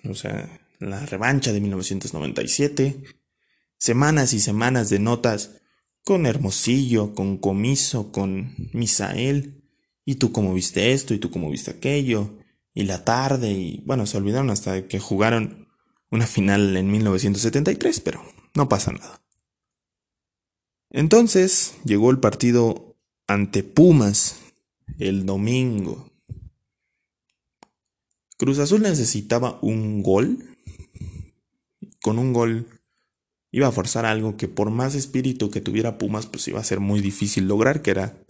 [0.09, 3.03] O sea, la revancha de 1997.
[3.79, 5.61] Semanas y semanas de notas
[6.05, 9.65] con Hermosillo, con Comiso, con Misael.
[10.05, 12.39] Y tú cómo viste esto, y tú cómo viste aquello
[12.77, 15.67] y la tarde y bueno, se olvidaron hasta que jugaron
[16.11, 18.23] una final en 1973, pero
[18.55, 19.25] no pasa nada.
[20.91, 24.43] Entonces llegó el partido ante Pumas
[24.99, 26.13] el domingo.
[28.37, 30.57] Cruz Azul necesitaba un gol.
[32.03, 32.69] Con un gol
[33.51, 36.81] iba a forzar algo que por más espíritu que tuviera Pumas, pues iba a ser
[36.81, 38.23] muy difícil lograr, que era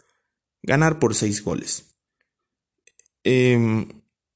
[0.63, 1.97] ganar por seis goles.
[3.25, 3.87] Eh,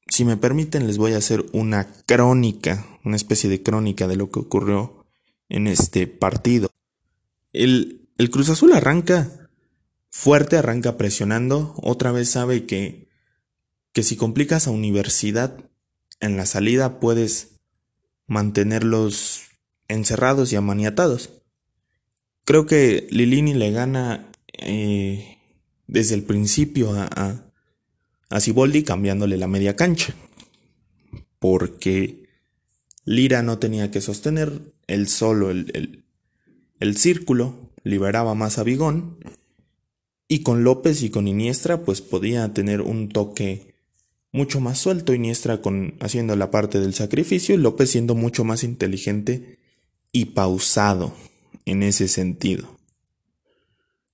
[0.09, 4.31] si me permiten, les voy a hacer una crónica, una especie de crónica de lo
[4.31, 5.07] que ocurrió
[5.49, 6.69] en este partido.
[7.53, 9.51] El, el Cruz Azul arranca
[10.11, 11.75] fuerte, arranca presionando.
[11.77, 13.10] Otra vez sabe que,
[13.93, 15.57] que si complicas a Universidad
[16.21, 17.61] en la salida puedes
[18.27, 19.43] mantenerlos
[19.89, 21.31] encerrados y amaniatados.
[22.45, 25.39] Creo que Lilini le gana eh,
[25.87, 27.09] desde el principio a,
[28.31, 28.41] a
[28.87, 30.15] cambiándole la media cancha.
[31.39, 32.29] Porque
[33.05, 36.05] Lira no tenía que sostener él solo el,
[36.79, 39.19] el, círculo, liberaba más a Bigón.
[40.29, 43.70] Y con López y con Iniestra, pues podía tener un toque
[44.33, 45.15] mucho más suelto.
[45.15, 49.59] Iniestra con, haciendo la parte del sacrificio y López siendo mucho más inteligente
[50.13, 51.15] y pausado
[51.65, 52.79] en ese sentido.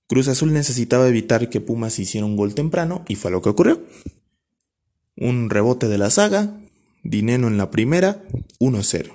[0.07, 3.83] Cruz Azul necesitaba evitar que Pumas hiciera un gol temprano y fue lo que ocurrió.
[5.17, 6.61] Un rebote de la saga,
[7.03, 8.23] Dineno en la primera,
[8.59, 9.11] 1-0.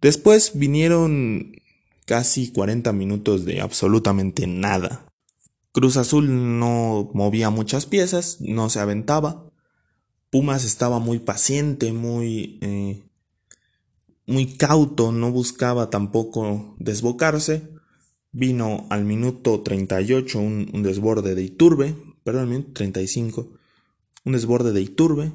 [0.00, 1.52] Después vinieron
[2.04, 5.12] casi 40 minutos de absolutamente nada.
[5.72, 9.47] Cruz Azul no movía muchas piezas, no se aventaba.
[10.30, 13.02] Pumas estaba muy paciente, muy, eh,
[14.26, 17.68] muy cauto, no buscaba tampoco desbocarse.
[18.30, 23.48] Vino al minuto 38 un, desborde de Iturbe, perdón, minuto 35,
[24.24, 25.32] un desborde de Iturbe,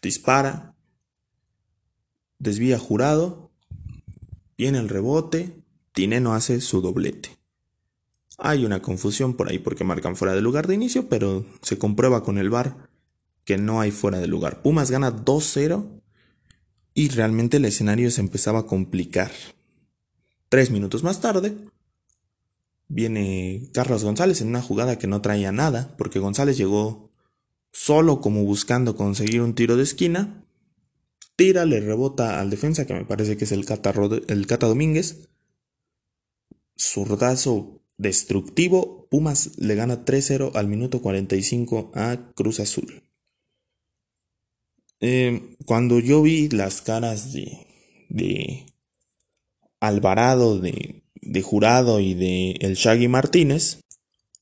[0.00, 0.74] dispara,
[2.38, 3.50] desvía jurado,
[4.56, 5.62] viene el rebote,
[5.92, 7.36] Tineno hace su doblete.
[8.38, 12.22] Hay una confusión por ahí porque marcan fuera de lugar de inicio, pero se comprueba
[12.22, 12.88] con el VAR
[13.46, 14.60] que no hay fuera de lugar.
[14.60, 16.02] Pumas gana 2-0
[16.92, 19.30] y realmente el escenario se empezaba a complicar.
[20.50, 21.56] Tres minutos más tarde,
[22.88, 27.12] viene Carlos González en una jugada que no traía nada, porque González llegó
[27.72, 30.44] solo como buscando conseguir un tiro de esquina,
[31.36, 33.94] tira, le rebota al defensa, que me parece que es el Cata,
[34.26, 35.28] el Cata Domínguez,
[36.76, 43.05] zurdazo destructivo, Pumas le gana 3-0 al minuto 45 a Cruz Azul.
[45.00, 47.66] Eh, cuando yo vi las caras de,
[48.08, 48.66] de
[49.80, 53.80] Alvarado, de de Jurado y de el Shaggy Martínez,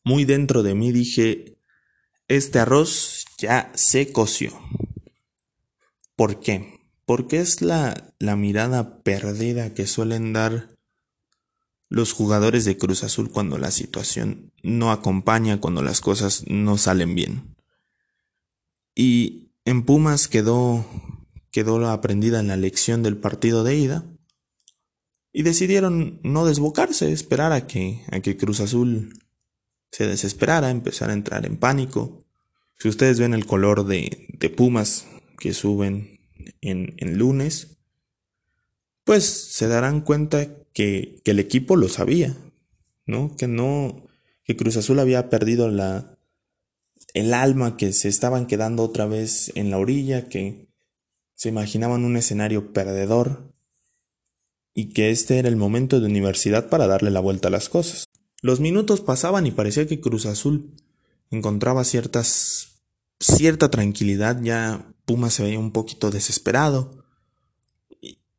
[0.05, 1.57] muy dentro de mí dije,
[2.29, 4.53] este arroz ya se coció.
[6.15, 6.81] ¿Por qué?
[7.07, 10.77] Porque es la, la mirada perdida que suelen dar
[11.89, 17.15] los jugadores de Cruz Azul cuando la situación no acompaña, cuando las cosas no salen
[17.15, 17.57] bien.
[18.95, 20.87] Y en Pumas quedó
[21.55, 24.05] quedó aprendida en la lección del partido de ida
[25.33, 29.21] y decidieron no desbocarse, esperar a que, a que Cruz Azul
[29.93, 32.25] se desesperara, empezar a entrar en pánico.
[32.77, 35.07] Si ustedes ven el color de, de Pumas
[35.39, 36.19] que suben
[36.61, 37.79] en, en, lunes,
[39.05, 42.37] pues se darán cuenta que, que, el equipo lo sabía,
[43.07, 43.37] ¿no?
[43.37, 44.09] Que no,
[44.43, 46.14] que Cruz Azul había perdido la,
[47.15, 50.69] el alma, que se estaban quedando otra vez en la orilla, que
[51.35, 53.55] se imaginaban un escenario perdedor
[54.75, 58.05] y que este era el momento de universidad para darle la vuelta a las cosas.
[58.43, 60.75] Los minutos pasaban y parecía que Cruz Azul
[61.31, 62.75] encontraba ciertas
[63.21, 67.05] cierta tranquilidad, ya Puma se veía un poquito desesperado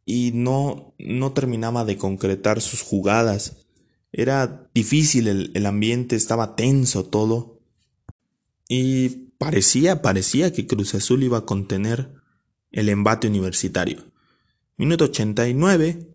[0.05, 3.65] y, no, no terminaba de concretar sus jugadas.
[4.11, 7.54] Era difícil el, el ambiente, estaba tenso todo.
[8.67, 12.13] Y parecía, parecía que Cruz Azul iba a contener
[12.71, 14.03] el embate universitario.
[14.77, 16.07] Minuto 89,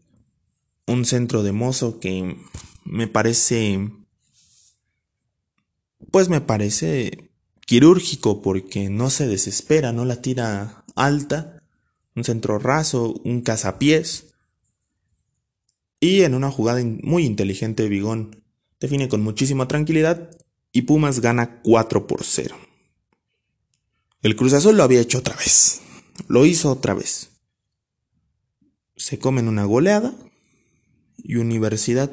[0.87, 2.37] un centro de mozo que
[2.85, 3.91] me parece
[6.11, 7.31] pues me parece
[7.67, 11.63] quirúrgico porque no se desespera, no la tira alta,
[12.17, 14.35] un centro raso, un cazapiés.
[16.01, 18.43] Y en una jugada muy inteligente Bigón
[18.81, 20.31] define con muchísima tranquilidad
[20.73, 22.57] y Pumas gana 4 por 0.
[24.23, 25.81] El Cruz Azul lo había hecho otra vez.
[26.29, 27.31] Lo hizo otra vez.
[28.97, 30.15] Se comen una goleada
[31.17, 32.11] y universidad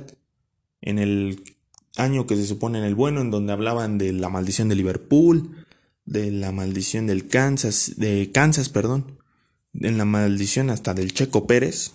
[0.82, 1.44] en el
[1.98, 5.66] año que se supone en el bueno, en donde hablaban de la maldición de Liverpool,
[6.06, 9.20] de la maldición del Kansas, de Kansas, perdón,
[9.74, 11.92] en la maldición hasta del Checo Pérez.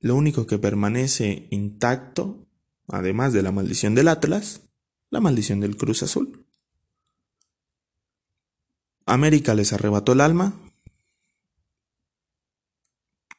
[0.00, 2.46] Lo único que permanece intacto,
[2.88, 4.62] además de la maldición del Atlas,
[5.16, 6.44] la maldición del Cruz Azul.
[9.06, 10.60] América les arrebató el alma.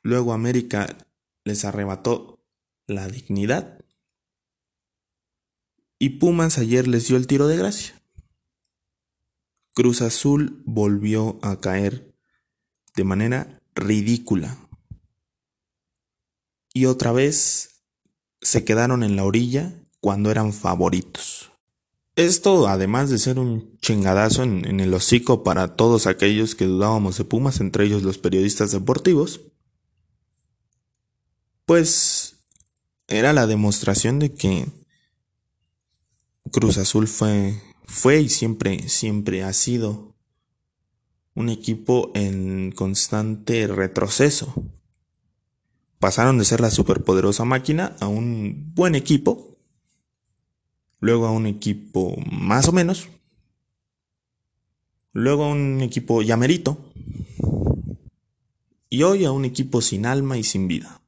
[0.02, 0.98] Luego América
[1.44, 2.44] les arrebató
[2.88, 3.86] la dignidad.
[6.00, 8.02] Y Pumas ayer les dio el tiro de gracia.
[9.76, 12.12] Cruz Azul volvió a caer
[12.96, 14.58] de manera ridícula.
[16.74, 17.84] Y otra vez
[18.42, 21.52] se quedaron en la orilla cuando eran favoritos.
[22.18, 27.26] Esto, además de ser un chingadazo en, el hocico para todos aquellos que dudábamos de
[27.26, 29.42] Pumas, entre ellos los periodistas deportivos,
[31.68, 32.38] pues
[33.08, 34.66] era la demostración de que
[36.52, 40.16] Cruz Azul fue, fue y siempre, siempre ha sido
[41.36, 44.56] un equipo en constante retroceso.
[46.00, 49.57] Pasaron de ser la superpoderosa máquina a un buen equipo,
[51.00, 53.10] luego a un equipo más o menos,
[55.14, 56.78] luego a un equipo llamerito
[58.90, 61.02] y hoy a un equipo sin alma y sin vida.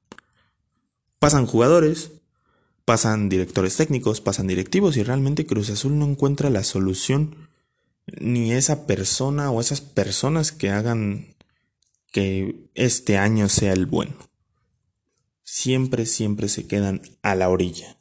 [1.20, 2.12] Pasan jugadores,
[2.86, 7.50] pasan directores técnicos, pasan directivos y realmente Cruz Azul no encuentra la solución
[8.20, 11.36] ni esa persona o esas personas que hagan
[12.12, 14.16] que este año sea el bueno.
[15.44, 17.99] Siempre, siempre se quedan a la orilla.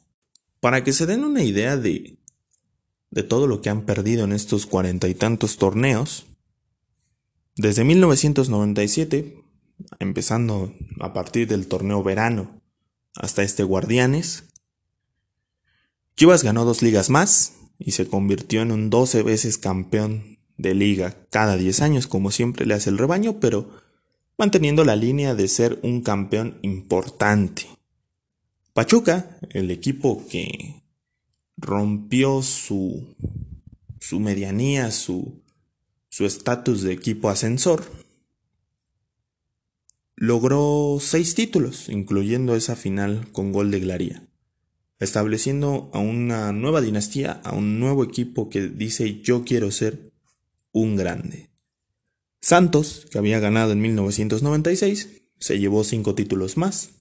[0.59, 2.17] Para que se den una idea de,
[3.11, 6.25] de todo lo que han perdido en estos cuarenta y tantos torneos,
[7.55, 9.43] desde 1997,
[9.99, 12.61] empezando a partir del torneo verano
[13.15, 14.45] hasta este Guardianes,
[16.15, 21.15] Chivas ganó dos ligas más y se convirtió en un 12 veces campeón de liga
[21.29, 23.69] cada 10 años, como siempre le hace el rebaño, pero
[24.37, 27.67] manteniendo la línea de ser un campeón importante.
[28.73, 30.83] Pachuca, el equipo que
[31.57, 33.15] rompió su,
[33.99, 35.41] su medianía, su
[36.19, 37.83] estatus de equipo ascensor,
[40.15, 44.29] logró seis títulos, incluyendo esa final con gol de Glaría
[44.99, 50.11] estableciendo a una nueva dinastía, a un nuevo equipo que dice yo quiero ser
[50.71, 51.49] un grande.
[52.41, 55.09] Santos, que había ganado en 1996,
[55.39, 56.91] se llevó cinco títulos más,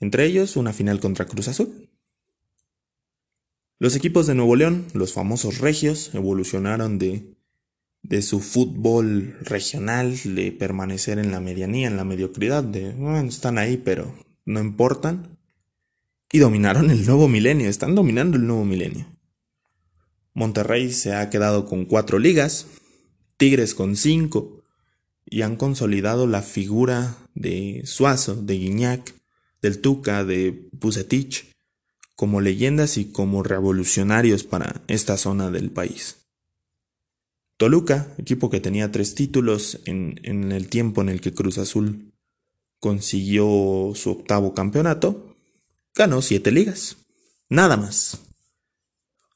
[0.00, 1.90] entre ellos una final contra Cruz Azul.
[3.78, 7.34] Los equipos de Nuevo León, los famosos regios, evolucionaron de,
[8.02, 13.58] de su fútbol regional, de permanecer en la medianía, en la mediocridad, de bueno, están
[13.58, 14.14] ahí pero
[14.44, 15.38] no importan,
[16.30, 19.06] y dominaron el nuevo milenio, están dominando el nuevo milenio.
[20.34, 22.66] Monterrey se ha quedado con cuatro ligas,
[23.36, 24.62] Tigres con cinco,
[25.24, 29.14] y han consolidado la figura de Suazo, de Guiñac,
[29.64, 31.50] del Tuca, de Bucetich,
[32.16, 36.26] como leyendas y como revolucionarios para esta zona del país.
[37.56, 42.12] Toluca, equipo que tenía tres títulos en, en el tiempo en el que Cruz Azul
[42.78, 45.34] consiguió su octavo campeonato,
[45.94, 46.98] ganó siete ligas.
[47.48, 48.20] Nada más.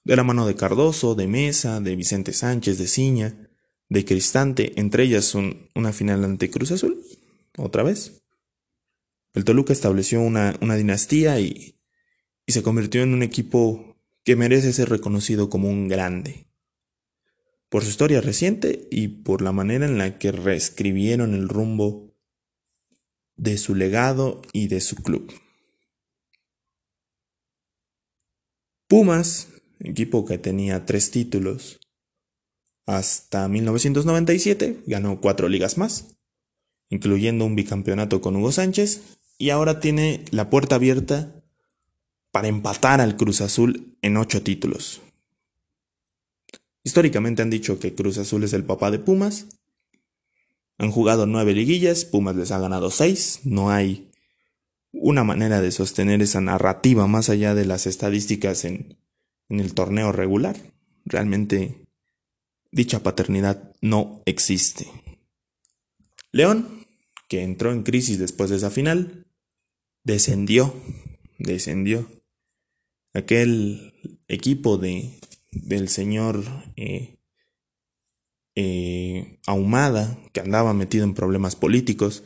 [0.05, 3.49] De la mano de Cardoso, de Mesa, de Vicente Sánchez, de Ciña,
[3.89, 7.03] de Cristante, entre ellas una final ante Cruz Azul,
[7.57, 8.21] otra vez.
[9.39, 11.79] El Toluca estableció una, una dinastía y,
[12.45, 16.49] y se convirtió en un equipo que merece ser reconocido como un grande.
[17.69, 22.17] Por su historia reciente y por la manera en la que reescribieron el rumbo
[23.37, 25.33] de su legado y de su club.
[28.89, 31.79] Pumas, equipo que tenía tres títulos
[32.87, 36.19] hasta 1997, ganó cuatro ligas más,
[36.89, 41.43] incluyendo un bicampeonato con Hugo Sánchez, y ahora tiene la puerta abierta
[42.33, 45.01] para empatar al Cruz Azul en ocho títulos.
[46.83, 49.47] Históricamente han dicho que Cruz Azul es el papá de Pumas.
[50.77, 53.41] Han jugado nueve liguillas, Pumas les ha ganado seis.
[53.45, 54.11] No hay
[54.93, 58.99] una manera de sostener esa narrativa más allá de las estadísticas en,
[59.49, 60.57] en el torneo regular.
[61.05, 61.87] Realmente
[62.71, 64.91] dicha paternidad no existe.
[66.33, 66.87] León,
[67.29, 69.27] que entró en crisis después de esa final,
[70.09, 70.75] descendió,
[71.39, 72.09] descendió.
[73.13, 73.95] Aquel
[74.27, 75.21] equipo de,
[75.53, 76.45] del señor
[76.77, 77.19] eh,
[78.55, 82.25] eh, Ahumada, que andaba metido en problemas políticos,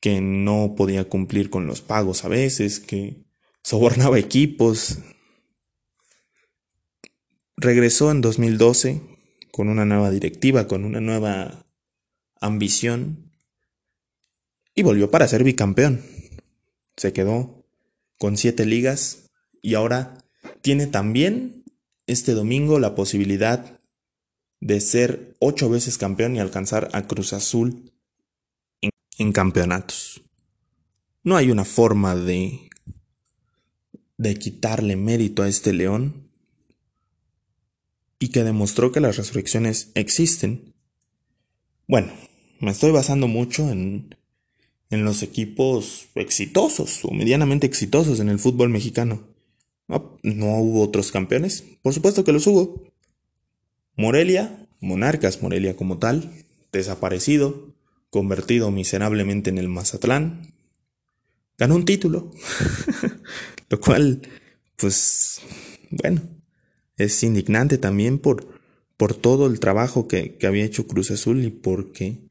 [0.00, 3.24] que no podía cumplir con los pagos a veces, que
[3.62, 4.98] sobornaba equipos.
[7.56, 9.00] Regresó en 2012
[9.50, 11.66] con una nueva directiva, con una nueva
[12.40, 13.32] ambición
[14.74, 16.11] y volvió para ser bicampeón.
[16.96, 17.64] Se quedó
[18.18, 19.30] con siete ligas
[19.60, 20.18] y ahora
[20.60, 21.64] tiene también
[22.06, 23.80] este domingo la posibilidad
[24.60, 27.92] de ser ocho veces campeón y alcanzar a Cruz Azul
[29.18, 30.22] en campeonatos.
[31.24, 32.70] No hay una forma de
[34.22, 36.28] de quitarle mérito a este león
[38.20, 40.74] y que demostró que las resurrecciones existen.
[41.88, 42.12] Bueno,
[42.60, 44.14] me estoy basando mucho en,
[44.92, 49.26] en los equipos exitosos o medianamente exitosos en el fútbol mexicano.
[49.88, 52.84] No, hubo otros campeones, por supuesto que los hubo.
[53.96, 56.30] Morelia, Monarcas Morelia como tal,
[56.72, 57.74] desaparecido,
[58.10, 60.54] convertido miserablemente en el Mazatlán,
[61.56, 62.30] ganó un título,
[63.70, 64.20] lo cual,
[64.76, 65.40] pues,
[65.90, 66.20] bueno,
[66.98, 68.60] es indignante también por,
[68.98, 72.30] por todo el trabajo que, que había hecho Cruz Azul y porque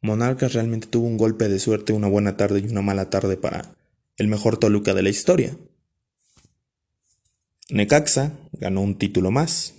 [0.00, 3.74] Monarcas realmente tuvo un golpe de suerte, una buena tarde y una mala tarde para
[4.16, 5.56] el mejor Toluca de la historia.
[7.70, 9.74] Necaxa ganó un título más.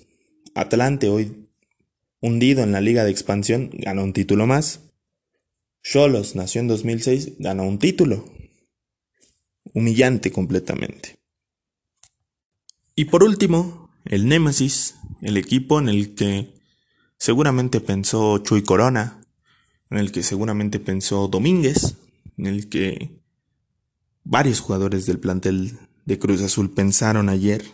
[0.56, 1.48] Atlante, hoy
[2.22, 4.82] hundido en la liga de expansión, ganó un título más.
[5.84, 8.26] Cholos nació en 2006, ganó un título.
[9.74, 11.18] Humillante completamente.
[12.96, 16.54] Y por último, el Némesis, el equipo en el que
[17.18, 19.19] seguramente pensó Chuy Corona,
[19.90, 21.96] en el que seguramente pensó Domínguez,
[22.38, 23.20] en el que
[24.24, 27.66] varios jugadores del plantel de Cruz Azul pensaron ayer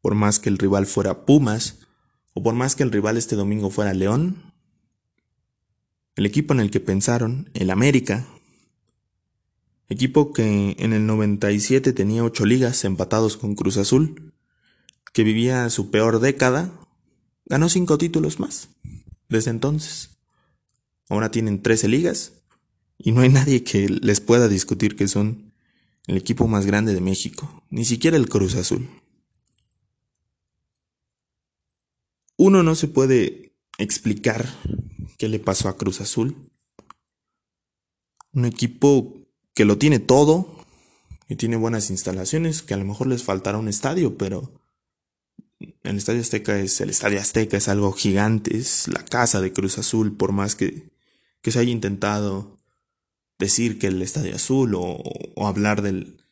[0.00, 1.80] por más que el rival fuera Pumas,
[2.34, 4.52] o por más que el rival este domingo fuera León,
[6.14, 8.26] el equipo en el que pensaron, el América,
[9.88, 14.32] equipo que en el 97 tenía ocho ligas empatados con Cruz Azul,
[15.12, 16.72] que vivía su peor década,
[17.46, 18.68] ganó cinco títulos más
[19.28, 20.17] desde entonces.
[21.08, 22.32] Ahora tienen 13 ligas
[22.98, 25.52] y no hay nadie que les pueda discutir que son
[26.06, 28.88] el equipo más grande de México, ni siquiera el Cruz Azul.
[32.36, 34.48] Uno no se puede explicar
[35.18, 36.36] qué le pasó a Cruz Azul.
[38.32, 39.14] Un equipo
[39.54, 40.64] que lo tiene todo
[41.28, 44.52] y tiene buenas instalaciones, que a lo mejor les faltará un estadio, pero
[45.82, 49.78] el Estadio Azteca es el Estadio Azteca, es algo gigante, es la casa de Cruz
[49.78, 50.88] Azul, por más que,
[51.42, 52.58] que se haya intentado
[53.38, 55.02] decir que el Estadio Azul o,
[55.34, 56.22] o hablar del,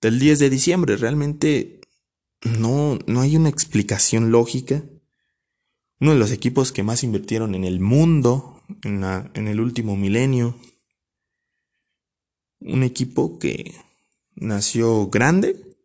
[0.00, 1.80] del 10 de diciembre, realmente
[2.44, 4.84] no, no hay una explicación lógica.
[6.00, 9.96] Uno de los equipos que más invirtieron en el mundo en, la, en el último
[9.96, 10.58] milenio.
[12.60, 13.74] Un equipo que
[14.34, 15.76] nació grande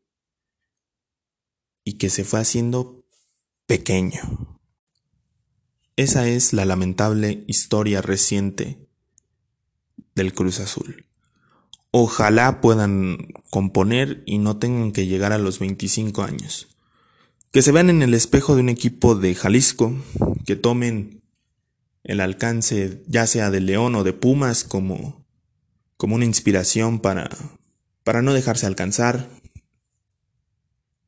[1.84, 3.06] y que se fue haciendo
[3.66, 4.59] pequeño.
[6.00, 8.88] Esa es la lamentable historia reciente
[10.16, 11.08] del Cruz Azul.
[11.91, 16.70] Ojalá puedan componer y no tengan que llegar a los 25 años.
[17.52, 19.93] Que se vean en el espejo de un equipo de Jalisco,
[20.45, 21.22] que tomen
[22.06, 25.26] el alcance ya sea de León o de Pumas como,
[25.97, 27.28] como una inspiración para,
[28.06, 29.28] para no dejarse alcanzar,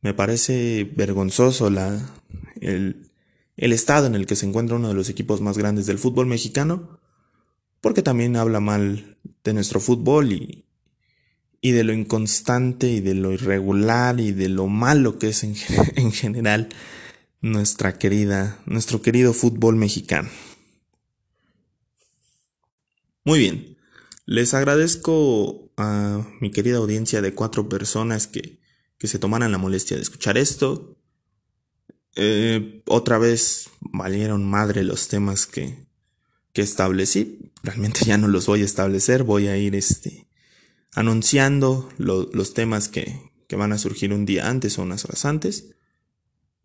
[0.02, 2.14] me parece vergonzoso la,
[2.60, 3.11] el,
[3.62, 6.26] el estado en el que se encuentra uno de los equipos más grandes del fútbol
[6.26, 7.00] mexicano,
[7.80, 10.66] porque también habla mal de nuestro fútbol y,
[11.62, 15.56] y de lo inconstante y de lo irregular y de lo malo que es en,
[15.96, 16.70] en, general
[17.40, 20.30] nuestra querida, nuestro querido fútbol mexicano.
[23.24, 23.78] Muy bien,
[24.26, 28.60] les agradezco a mi querida audiencia de cuatro personas que
[29.02, 30.96] que se tomaran la molestia de escuchar esto.
[32.16, 35.86] Eh, otra vez valieron madre los temas que,
[36.54, 37.52] que establecí.
[37.64, 40.28] Realmente ya no los voy a establecer, voy a ir este,
[40.94, 45.26] anunciando lo, los temas que, que van a surgir un día antes o unas horas
[45.26, 45.76] antes.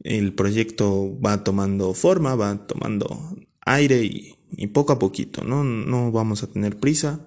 [0.01, 5.65] El proyecto va tomando forma, va tomando aire y, y poco a poquito, ¿no?
[5.65, 7.27] No vamos a tener prisa,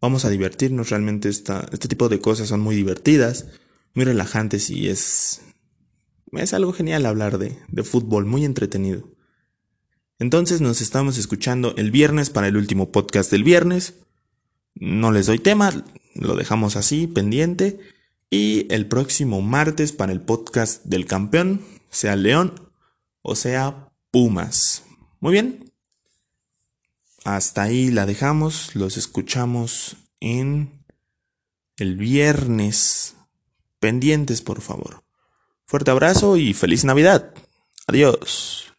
[0.00, 3.46] vamos a divertirnos, realmente esta, este tipo de cosas son muy divertidas
[3.94, 5.42] muy relajantes y es,
[6.32, 9.10] es algo genial hablar de, de fútbol, muy entretenido.
[10.18, 13.94] Entonces nos estamos escuchando el viernes para el último podcast del viernes.
[14.74, 17.80] No les doy tema, lo dejamos así, pendiente.
[18.30, 21.60] Y el próximo martes para el podcast del campeón,
[21.90, 22.54] sea León
[23.22, 24.84] o sea Pumas.
[25.20, 25.72] Muy bien.
[27.24, 30.84] Hasta ahí la dejamos, los escuchamos en
[31.76, 33.14] el viernes
[33.78, 35.04] pendientes, por favor.
[35.66, 37.32] Fuerte abrazo y feliz Navidad.
[37.86, 38.71] Adiós.